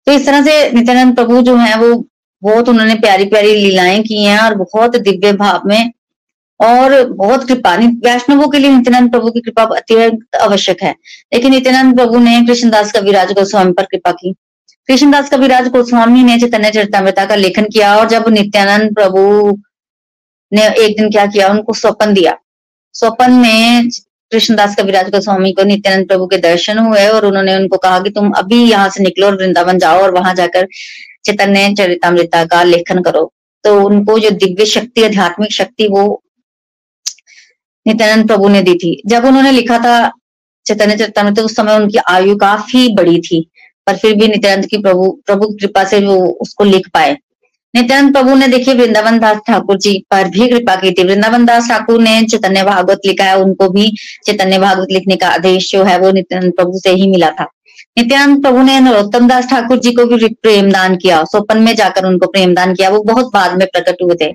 [0.07, 2.09] तो इस तरह से नित्यानंद प्रभु जो है, वो
[2.43, 5.93] बहुत उन्होंने प्यारी प्यारी लीलाएँ की हैं और बहुत दिव्य भाव में
[6.61, 10.95] और बहुत कृपा, वैष्णवों के लिए नित्यानंद प्रभु की कृपा अत्यंत आवश्यक है।
[11.35, 14.35] लेकिन नित्यानंद प्रभु ने कृष्णदास कविराज गोस्वामी पर कृपा की।
[14.89, 19.20] कृष्णदास कविराज गोस्वामी ने चैतन्य चरितमृता का लेखन किया और जब नित्यानंद प्रभु
[20.53, 22.37] ने एक दिन क्या किया, उनको स्वपन दिया।
[22.95, 23.89] स्वपन में
[24.33, 28.30] कृष्णदास कविराज गोस्वामी को नित्यानंद प्रभु के दर्शन हुए और उन्होंने उनको कहा कि तुम
[28.33, 30.66] अभी यहाँ से निकलो और वृंदावन जाओ और वहाँ जाकर
[31.24, 33.33] चैतन्य चरितमृता का लेखन करो।
[33.64, 36.22] तो उनको जो दिव्य शक्ति, आध्यात्मिक शक्ति वो
[37.87, 40.11] नित्यानंद प्रभु ने दी थी। जब उन्होंने लिखा था
[40.66, 43.47] चैतन्य चरितमृत, उस समय उनकी आयु काफ़ी बड़ी थी।
[43.87, 47.16] पर फिर भी नित्यानंद की प्रभु प्रभु कृपा से वो उसको लिख पाए।
[47.74, 51.68] नित्यानंद प्रभु ने देखिए, वृंदावन दास ठाकुर जी पर भी कृपा की थी। वृंदावन दास
[51.68, 53.91] ठाकुर ने चैतन्य भागवत लिखा है, उनको भी
[54.26, 57.47] चैतन्य भागवत लिखने का आदेश जो है वो नित्यानंद प्रभु से ही मिला था।
[57.99, 62.07] नित्यानंद प्रभु ने नरोत्तम दास ठाकुर जी को भी प्रेम दान किया सोपन में जाकर
[62.07, 64.33] उनको प्रेम दान किया। वो बहुत बाद में प्रकट हुए थे।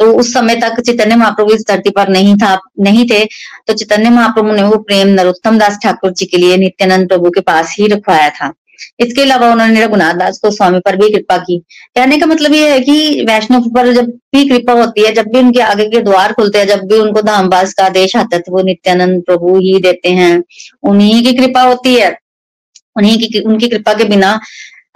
[0.00, 3.24] तो उस समय तक चैतन्य महाप्रभु इस धरती पर नहीं था, नहीं थे।
[3.66, 7.40] तो चैतन्य महाप्रभु ने वो प्रेम नरोत्तम दास ठाकुर जी के लिए नित्यानंद प्रभु के
[7.40, 8.52] पास ही रखवाया था।
[9.00, 11.58] इसके अलावा उन्होंने रघुनाथ दास को स्वामी पर भी कृपा की।
[11.96, 15.38] कहने का मतलब ये है कि वैष्णव पर जब भी कृपा होती है, जब भी
[15.38, 18.52] उनके आगे के द्वार खुलते हैं, जब भी उनको धामवास का आदेश आता है तो
[18.52, 20.42] वो नित्यानंद प्रभु ही देते हैं।
[20.82, 22.10] उन्हीं की कृपा होती है।
[22.96, 24.40] उन्हीं की, उनकी कृपा के बिना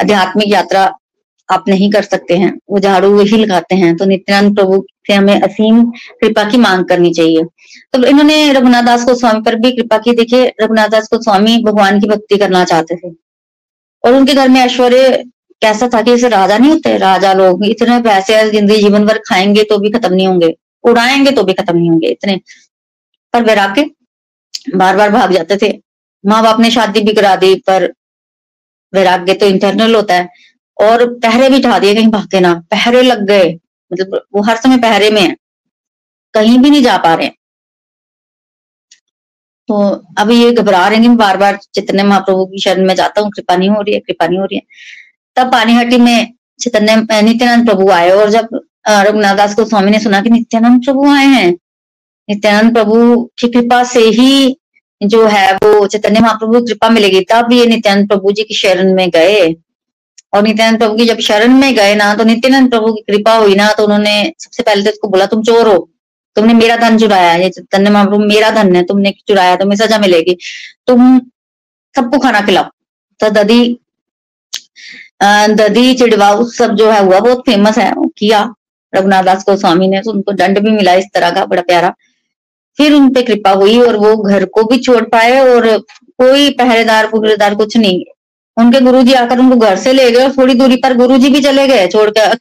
[0.00, 0.92] आध्यात्मिक यात्रा
[1.48, 5.40] आप नहीं कर सकते हैं। वो झाड़ू वही लगाते हैं। तो नित्यानंद प्रभु से हमें
[5.40, 5.84] असीम
[6.20, 7.42] कृपा की मांग करनी चाहिए।
[7.92, 11.56] तो इन्होंने रघुनाथ दास को स्वामी पर भी कृपा की। देखिए रघुनाथ दास को स्वामी
[11.64, 13.27] भगवान की भक्ति करना चाहते थे।
[14.04, 15.24] और उनके घर में ऐश्वर्य
[15.62, 16.96] कैसा था कि जैसे राजा नहीं होते?
[16.98, 21.42] राजा लोग इतने पैसे ज़िंदगी जीवन भर खाएँगे तो भी खत्म नहीं होंगे। उड़ाएँगे तो
[21.42, 22.36] भी खत्म नहीं होंगे इतने।
[23.34, 23.90] पर वैराग्य
[24.76, 25.72] बार बार भाग जाते थे।
[26.24, 27.92] माँ बाप ने शादी भी करा दी, पर
[28.92, 30.28] वैराग्य तो इंटरनल होता है।
[30.78, 33.48] और पहरे भी ढा दिए कहीं भागे ना। पहरे लग गए।
[33.90, 35.36] मतलब वो हर समय पहरे में है।
[36.34, 37.30] कहीं भी नहीं जा पा रहे
[39.68, 39.78] तो
[40.18, 43.56] अब ये घबरा रहे हैं बार बार चैतन्य महाप्रभु की शरण में जाता हूँ, कृपा
[43.56, 44.62] नहीं हो रही है, कृपा नहीं हो रही है।
[45.36, 48.48] तब पानीहट्टी में चैतन्य नित्यानंद प्रभु आए और जब
[48.88, 51.50] रघुनाथ दास को स्वामी ने सुना कि नित्यानंद प्रभु आए हैं,
[52.28, 54.56] नित्यानंद प्रभु की कृपा से ही
[55.00, 58.94] जो है वो चैतन्य महाप्रभु की कृपा मिलेगी, तब ये नित्यानंद प्रभु जी की शरण
[58.94, 59.54] में गए।
[60.34, 63.54] और नित्यानंद प्रभु की जब शरण में गए ना तो नित्यानंद प्रभु की कृपा हुई
[63.54, 65.88] ना तो उन्होंने सबसे पहले तो उसको बोला, तुम चोर हो।
[66.38, 70.36] तुमने मेरा धन चुराया ये चैतन्य महाप्रभु मेरा धन है, तुमने चुराया, तुम्हें सजा मिलेगी।
[70.86, 71.18] तुम
[71.94, 72.70] सबको खाना खिलाओ।
[73.20, 73.78] तो ददी
[75.52, 78.42] ददी चिड़वाऊ सब जो है, हुआ, बहुत फ़ेमस है किया।
[78.92, 81.92] रघुनाथ दास गोस्वामी ने तो उनको दंड भी मिला इस तरह का, बड़ा प्यारा।
[82.78, 85.66] फिर उन पे कृपा हुई और वो घर को भी छोड़ पाए और
[86.18, 88.04] कोई पहरेदार पुहरेदार कुछ नहीं।
[88.56, 91.66] उनके गुरुजी आकर उनको घर से ले गए और थोड़ी दूरी पर गुरुजी भी चले
[91.68, 92.34] गए, छोड़ कर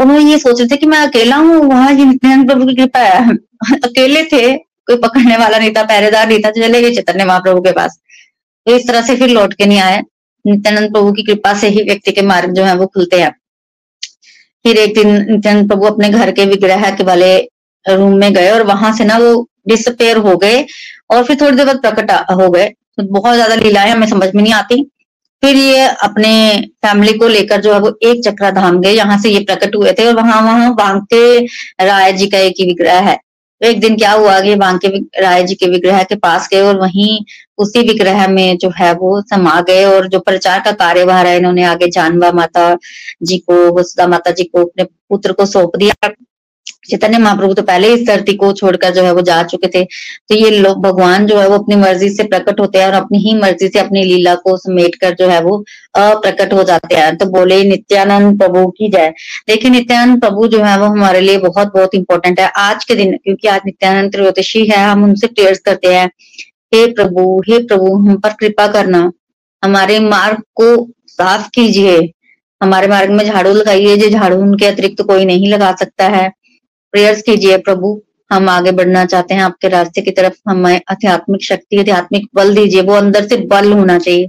[0.00, 2.74] अकेले उन्होंने ये सोच रहे थे कि मैं अकेला हूँ, वहाँ ये नित्यानंद प्रभु की
[2.74, 3.34] कृपा है।
[3.74, 7.72] अकेले थे, कोई पकड़ने वाला नहीं था, पहरेदार नहीं था चले गए चैतन्य महाप्रभु के
[7.72, 7.98] पास।
[8.66, 10.02] तो इस तरह से फिर लौट के नहीं आए।
[10.46, 13.30] नित्यानंद प्रभु की कृपा से ही व्यक्ति के मार्ग जो है वो खुलते हैं।
[14.64, 17.38] फिर एक दिन नित्यानंद प्रभु अपने घर के विग्रह के वाले
[17.86, 20.66] रूम में गए और वहाँ से ना वो डिसअपेयर हो गए
[21.10, 24.42] और फिर थोड़ी देर बाद प्रकट हो गए। तो बहुत ज़्यादा लीलाएँ हमें समझ में
[24.42, 24.90] नहीं आती।
[25.42, 26.32] फिर ये अपने
[26.84, 29.92] फैमिली को लेकर जो है वो एक चक्रा धाम गए, यहाँ से ये प्रकट हुए
[29.92, 31.38] थे और वहाँ वहाँ बांके
[31.86, 33.16] राय जी का एक ही विग्रह है।
[33.60, 34.88] तो एक दिन क्या हुआ कि बांके
[35.22, 37.18] राय जी के विग्रह के पास गए और वहीं
[37.58, 41.64] उसी विग्रह में जो है वो समा गए और जो प्रचार का कार्यभार है, इन्होंने
[41.64, 42.76] आगे जानवा माता
[43.22, 46.08] जी को वसुदा माता जी को, अपने पुत्र को सौंप दिया।
[46.88, 49.84] चैतन्य महाप्रभु तो पहले इस धरती को छोड़कर जो है वो जा चुके थे।
[50.28, 53.18] तो ये लोग, भगवान जो है वो अपनी मर्ज़ी से प्रकट होते हैं और अपनी
[53.18, 55.64] ही मर्ज़ी से अपनी लीला को समेट कर जो है वो
[55.94, 59.12] अप्रकट हो जाते हैं। तो बोले, नित्यानंद प्रभु की जय।
[59.48, 63.16] देखिए, नित्यानंद प्रभु जो है वो हमारे लिए बहुत बहुत इंपॉर्टेंट है। आज के दिन,
[63.16, 66.06] क्योंकि आज नित्यानंद त्रयोदशी है, हम उनसे प्रेयर्स करते हैं।
[66.74, 69.12] हे प्रभु हे प्रभु, हम पर कृपा करना।
[69.64, 72.12] हमारे मार्ग को साफ़ कीजिए।
[72.62, 76.39] हमारे मार्ग में झाड़ू लगाइए, जो झाड़ू उनके अतिरिक्त तो कोई नहीं लगा सकता है।
[76.92, 81.76] प्रेयर्स कीजिए प्रभु। हम आगे बढ़ना चाहते हैं, आपके रास्ते की तरफ़ हमें आध्यात्मिक शक्ति,
[81.76, 84.26] आध्यात्मिक बल दीजिए। वो अंदर से बल होना चाहिए।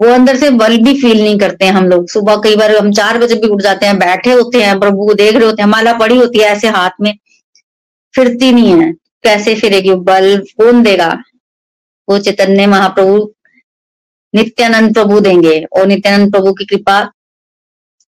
[0.00, 2.92] वो अंदर से बल भी फील नहीं करते हैं हम लोग। सुबह कई बार हम
[2.92, 5.68] चार बजे भी उठ जाते हैं, बैठे होते हैं, प्रभु को देख रहे होते हैं,
[5.68, 7.18] माला पड़ी होती है ऐसे हाथ में।
[8.14, 8.92] फिरती नहीं है।
[9.22, 9.94] कैसे फिरेगी?
[9.94, 11.22] बल कौन देगा?
[12.08, 13.32] वो चैतन्य महाप्रभु
[14.34, 17.12] नित्यानंद प्रभु देंगे और नित्यानंद प्रभु की कृपा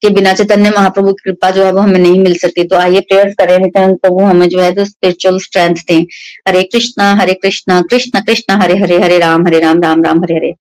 [0.02, 3.00] कि बिना चैतन्य महाप्रभु की कृपा जो है वो हमें नहीं मिल सकती। तो आइए
[3.02, 6.02] प्रेयर करें नित्यानंद प्रभु हमें जो है तो स्पिरिचुअल स्ट्रेंथ दें।
[6.48, 10.36] हरे कृष्णा हरे कृष्णा, कृष्ण कृष्ण, हरे हरे हरे राम हरे राम राम राम, हरे
[10.36, 10.54] हरे।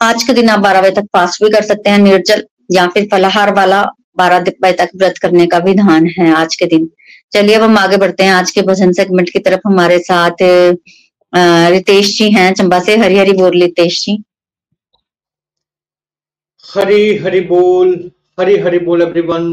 [0.00, 3.08] आज के दिन आप बारह बजे तक फास्ट भी कर सकते हैं, निर्जल या फिर
[3.12, 3.82] फलाहार वाला
[4.16, 6.88] बारह बजे तक व्रत करने का विधान है आज के दिन।
[7.32, 10.42] चलिए अब हम आगे बढ़ते हैं। आज के भजन सेगमेंट की तरफ़ हमारे साथ
[11.70, 14.22] रितेश जी हैं, चंबा से। हरी हरी बोल, रितेश जी।
[16.64, 18.10] हरी हरी बोल।
[18.40, 19.44] हरि हरि बोल एवरीवन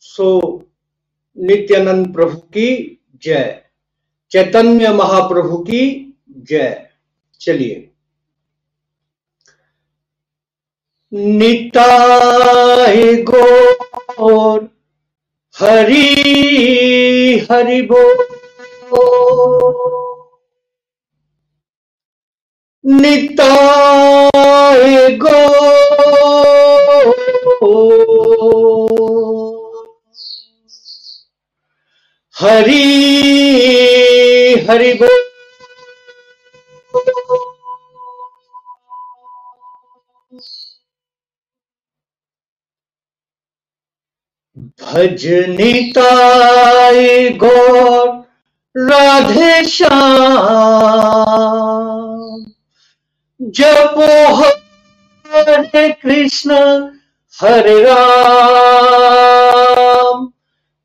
[0.00, 0.62] सो
[1.38, 3.62] नित्यानंद प्रभु की जय।
[4.30, 6.88] चैतन्य महाप्रभु की जय।
[7.40, 7.90] चलिए।
[11.14, 14.68] निताय गोर
[15.58, 16.08] हरी
[17.38, 18.26] हरि बोल।
[22.86, 24.01] निताय
[32.42, 32.84] हरि
[34.70, 35.18] हरि बोल।
[44.82, 46.08] भजनिताय
[47.42, 48.08] गौर
[48.76, 49.92] राधे श्याम।
[53.40, 56.58] जपो हरे कृष्ण
[57.34, 59.41] हरे राम।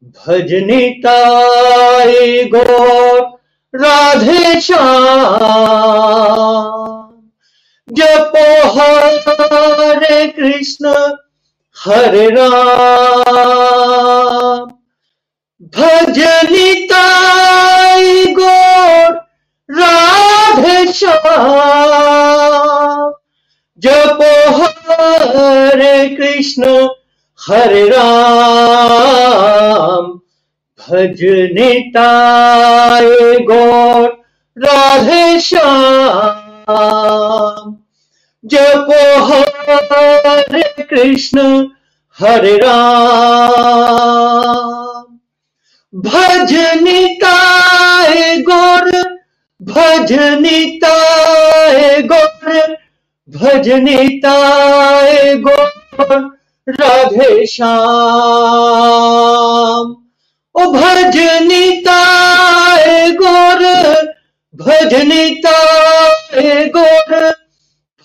[0.08, 3.38] भजनिताय गौर
[3.76, 4.60] राधे
[7.90, 11.16] जपो हरे कृष्ण
[11.78, 14.72] हरे राम।
[15.78, 19.28] भजनिताई गौर
[19.72, 23.14] राधे श्याम।
[23.80, 26.88] जपो हरे कृष्ण
[27.50, 30.20] हरे राम
[30.80, 34.24] भजनिताय गौर,
[34.60, 37.78] राधे श्याम।
[38.46, 41.68] जपो हरे कृष्ण,
[42.20, 45.20] हरे राम।
[45.96, 49.18] भजनिताय गौर
[49.62, 52.78] भजनिताय गौर
[53.30, 56.37] भजनिताय गौर।
[56.70, 59.96] राधे श्याम।
[60.56, 63.64] ओ भजनिताय गौर
[64.56, 67.36] भजनिताय गोर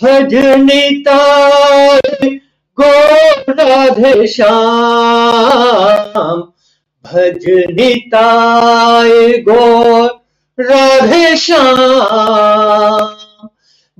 [0.02, 2.00] भजनिताय
[2.80, 6.52] गौर, राधे श्याम।
[7.04, 10.20] भजनिताय गोर,
[10.60, 13.14] राधे श्याम।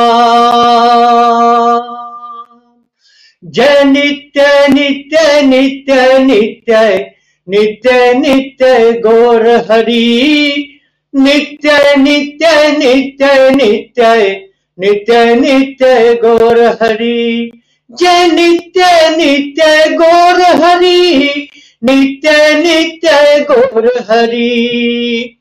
[3.46, 7.06] जय नित्य नित्य नित्य नित्य
[7.50, 10.80] नित्य नित्य गौर हरि।
[11.16, 14.42] नित्य नित्य नित्य नित्य
[14.80, 17.52] नित्य नित्य गौर हरि।
[17.92, 21.50] जय नित्य नित्य गौर हरि।
[21.84, 25.35] नित्य नित्य गौर हरि।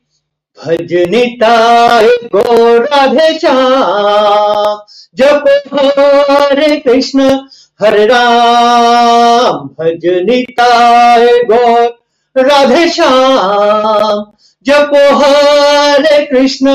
[0.57, 4.77] भजनिताय गौर राधे श्याम,
[5.15, 5.43] जप
[5.73, 7.21] हरे कृष्ण,
[7.81, 14.23] हरे राम। भजनिताय गौर राधे श्याम,
[14.65, 16.69] जपो हरे कृष्ण,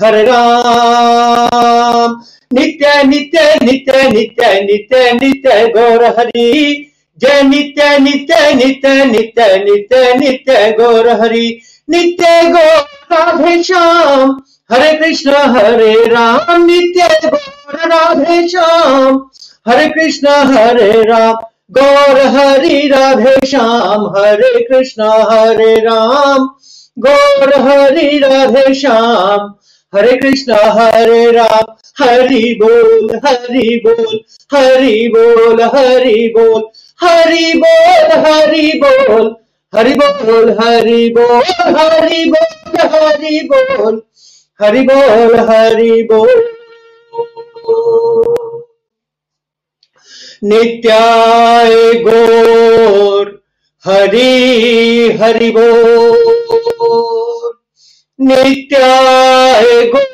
[0.00, 2.20] हरे राम।
[2.52, 10.70] नित्य नित्य नित्य नित्य नित्य नित्य गौर हरि जय नित्य नित्य नित्य नित्य नित्य नित्य
[10.72, 11.60] गौर हरि
[11.90, 14.30] नित्य गौर राधे श्याम
[14.72, 19.16] हरे कृष्ण, हरे राम, नित्य गौर राधे श्याम
[19.68, 21.34] हरे कृष्ण, हरे राम,
[21.70, 26.48] गौर हरि राधे श्याम हरे कृष्ण, हरे राम,
[26.98, 29.54] गौर हरि राधे श्याम
[29.92, 34.20] हरे कृष्ण, हरे राम, हरि बोल हरि बोल
[34.54, 36.62] हरि बोल हरि बोल
[37.02, 39.36] हरि बोल हरि बोल।
[39.74, 44.02] हरि बोल हरि बोल हरि बोल हरि बोल
[44.62, 46.48] हरि बोल हरि बोल।
[50.44, 53.42] नित्याय गौर,
[53.84, 56.18] हरि हरि बोल।
[58.20, 60.04] नित्याय गौर,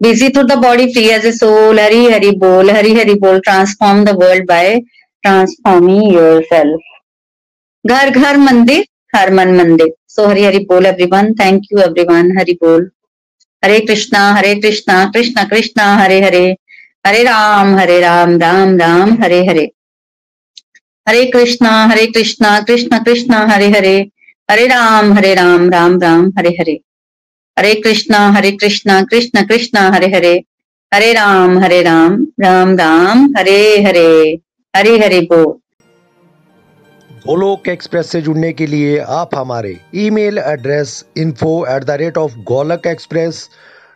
[0.04, 4.00] Busy through the body, free as a soul hari hari bol hari hari bol transform
[4.06, 4.80] the world by
[5.26, 6.80] transforming yourself
[7.86, 8.84] घर घर, मंदिर,
[9.16, 12.90] हर मन, मंदिर। सो हरि हरि बोल everyone thank you everyone Hari बोल।
[13.64, 16.56] हरे कृष्णा हरे कृष्णा कृष्णा कृष्णा, हरे हरे।
[17.06, 19.70] हरे राम हरे राम राम राम, हरे हरे।
[21.08, 24.08] हरे कृष्णा हरे कृष्णा कृष्णा कृष्णा, हरे हरे।
[24.50, 26.80] हरे राम हरे राम राम राम, हरे हरे।
[27.58, 30.44] हरे कृष्णा हरे कृष्णा कृष्णा कृष्णा, हरे हरे।
[30.94, 34.38] हरे राम हरे राम राम राम, हरे हरे।
[34.76, 35.58] हरे हरे बोल
[37.26, 42.36] गोलोक एक्सप्रेस से जुड़ने के लिए आप हमारे email address info at the rate of
[42.38, 43.48] Golok express